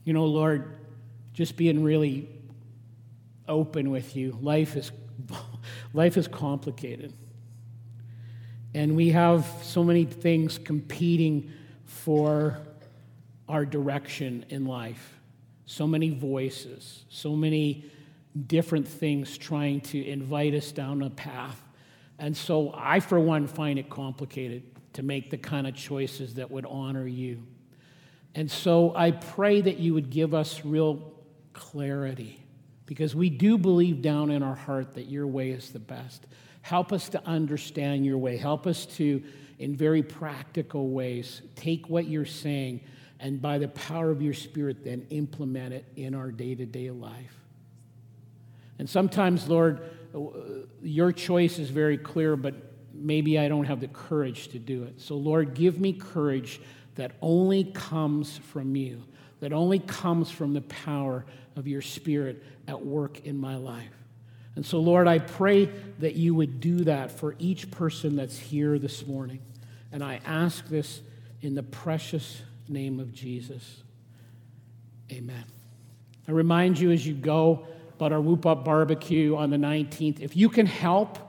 You 0.05 0.13
know, 0.15 0.25
Lord, 0.25 0.79
just 1.35 1.57
being 1.57 1.83
really 1.83 2.29
open 3.47 3.91
with 3.91 4.17
you, 4.17 4.39
life 4.41 4.77
is, 4.77 4.91
life 5.93 6.17
is 6.17 6.29
complicated. 6.29 7.13
And 8.75 8.97
we 8.97 9.11
have 9.11 9.47
so 9.63 9.83
many 9.83 10.05
things 10.05 10.59
competing 10.59 11.51
for 11.85 12.59
our 13.49 13.65
direction 13.65 14.45
in 14.51 14.67
life. 14.67 15.19
So 15.67 15.87
many 15.87 16.11
voices, 16.11 17.05
so 17.09 17.35
many 17.35 17.85
different 18.47 18.87
things 18.87 19.37
trying 19.37 19.81
to 19.81 20.05
invite 20.05 20.55
us 20.55 20.73
down 20.73 21.03
a 21.03 21.11
path. 21.11 21.61
And 22.19 22.37
so 22.37 22.73
I, 22.75 23.01
for 23.01 23.19
one, 23.19 23.47
find 23.47 23.79
it 23.79 23.89
complicated 23.89 24.63
to 24.95 25.03
make 25.03 25.31
the 25.31 25.39
kind 25.39 25.67
of 25.67 25.75
choices 25.75 26.35
that 26.35 26.51
would 26.51 26.67
honor 26.67 27.07
you. 27.07 27.43
And 28.35 28.51
so 28.51 28.95
I 28.95 29.13
pray 29.13 29.61
that 29.61 29.79
you 29.79 29.95
would 29.95 30.11
give 30.11 30.35
us 30.35 30.65
real 30.65 31.13
clarity 31.53 32.41
because 32.87 33.15
we 33.15 33.31
do 33.31 33.59
believe 33.59 34.01
down 34.01 34.31
in 34.31 34.43
our 34.43 34.55
heart 34.55 34.95
that 34.95 35.07
your 35.07 35.27
way 35.27 35.51
is 35.51 35.71
the 35.71 35.79
best. 35.79 36.27
Help 36.63 36.93
us 36.93 37.09
to 37.11 37.25
understand 37.27 38.05
your 38.05 38.19
way. 38.19 38.37
Help 38.37 38.67
us 38.67 38.87
to 38.87 39.23
in 39.59 39.75
very 39.75 40.03
practical 40.03 40.91
ways. 40.91 41.43
Take 41.57 41.89
what 41.89 42.07
you're 42.07 42.25
saying 42.25 42.81
and 43.21 43.43
by 43.43 43.59
the 43.59 43.69
power 43.69 44.11
of 44.11 44.23
your 44.23 44.35
Spirit, 44.35 44.85
then 44.85 45.07
implement 45.11 45.75
it 45.75 45.85
in 45.97 46.15
our 46.15 46.31
day 46.31 46.55
to 46.55 46.67
day 46.67 46.91
life. 46.91 47.35
And 48.79 48.89
sometimes, 48.89 49.49
Lord, 49.49 49.81
uh, 50.15 50.21
your 50.83 51.11
choice 51.13 51.59
is 51.59 51.71
very 51.71 51.99
clear, 51.99 52.37
but 52.37 52.55
maybe 52.95 53.39
I 53.39 53.49
don't 53.49 53.65
have 53.65 53.81
the 53.81 53.89
courage 53.89 54.49
to 54.49 54.59
do 54.59 54.85
it. 54.85 55.01
So, 55.01 55.17
Lord, 55.17 55.55
give 55.55 55.81
me 55.81 55.93
courage 55.93 56.61
that 56.95 57.13
only 57.21 57.65
comes 57.65 58.39
from 58.39 58.77
you, 58.77 59.03
that 59.41 59.53
only 59.53 59.81
comes 59.81 60.31
from 60.31 60.55
the 60.55 60.63
power 60.63 61.27
of 61.57 61.67
your 61.67 61.83
Spirit 61.83 62.45
at 62.69 62.85
work 62.85 63.27
in 63.27 63.37
my 63.37 63.57
life. 63.57 63.98
And 64.59 64.67
so, 64.67 64.81
Lord, 64.81 65.07
I 65.07 65.21
pray 65.21 65.67
that 66.01 66.17
you 66.17 66.35
would 66.35 66.59
do 66.59 66.79
that 66.79 67.13
for 67.13 67.37
each 67.39 67.71
person 67.71 68.17
that's 68.17 68.37
here 68.37 68.77
this 68.77 69.07
morning. 69.07 69.39
And 69.93 70.03
I 70.03 70.19
ask 70.27 70.67
this 70.67 71.01
in 71.43 71.55
the 71.55 71.63
precious 71.63 72.43
name 72.69 72.99
of 72.99 73.15
Jesus. 73.15 73.85
Amen. 75.13 75.45
I 76.27 76.33
remind 76.33 76.77
you 76.77 76.91
as 76.91 77.07
you 77.07 77.15
go 77.15 77.69
about 77.95 78.13
our 78.13 78.21
Whoop 78.21 78.47
Up 78.47 78.65
Barbecue 78.65 79.37
on 79.37 79.51
the 79.51 79.57
19th. 79.57 80.19
If 80.19 80.37
you 80.37 80.49
can 80.49 80.67
help, 80.67 81.21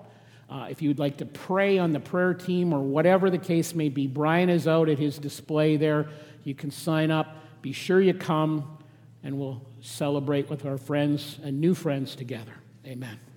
uh, 0.49 0.65
if 0.71 0.81
you'd 0.81 0.97
like 0.97 1.17
to 1.17 1.27
pray 1.27 1.77
on 1.77 1.91
the 1.93 1.99
prayer 1.99 2.33
team 2.33 2.73
or 2.73 2.79
whatever 2.79 3.29
the 3.29 3.37
case 3.37 3.75
may 3.75 3.89
be, 3.89 4.07
Brian 4.07 4.49
is 4.49 4.67
out 4.67 4.89
at 4.89 4.97
his 4.97 5.19
display 5.19 5.77
there. 5.77 6.09
You 6.45 6.55
can 6.55 6.71
sign 6.71 7.11
up. 7.11 7.35
Be 7.61 7.73
sure 7.73 8.01
you 8.01 8.15
come, 8.15 8.79
and 9.21 9.37
we'll 9.37 9.61
celebrate 9.81 10.49
with 10.49 10.65
our 10.65 10.79
friends 10.79 11.37
and 11.43 11.61
new 11.61 11.75
friends 11.75 12.15
together. 12.15 12.53
Amen. 12.89 13.28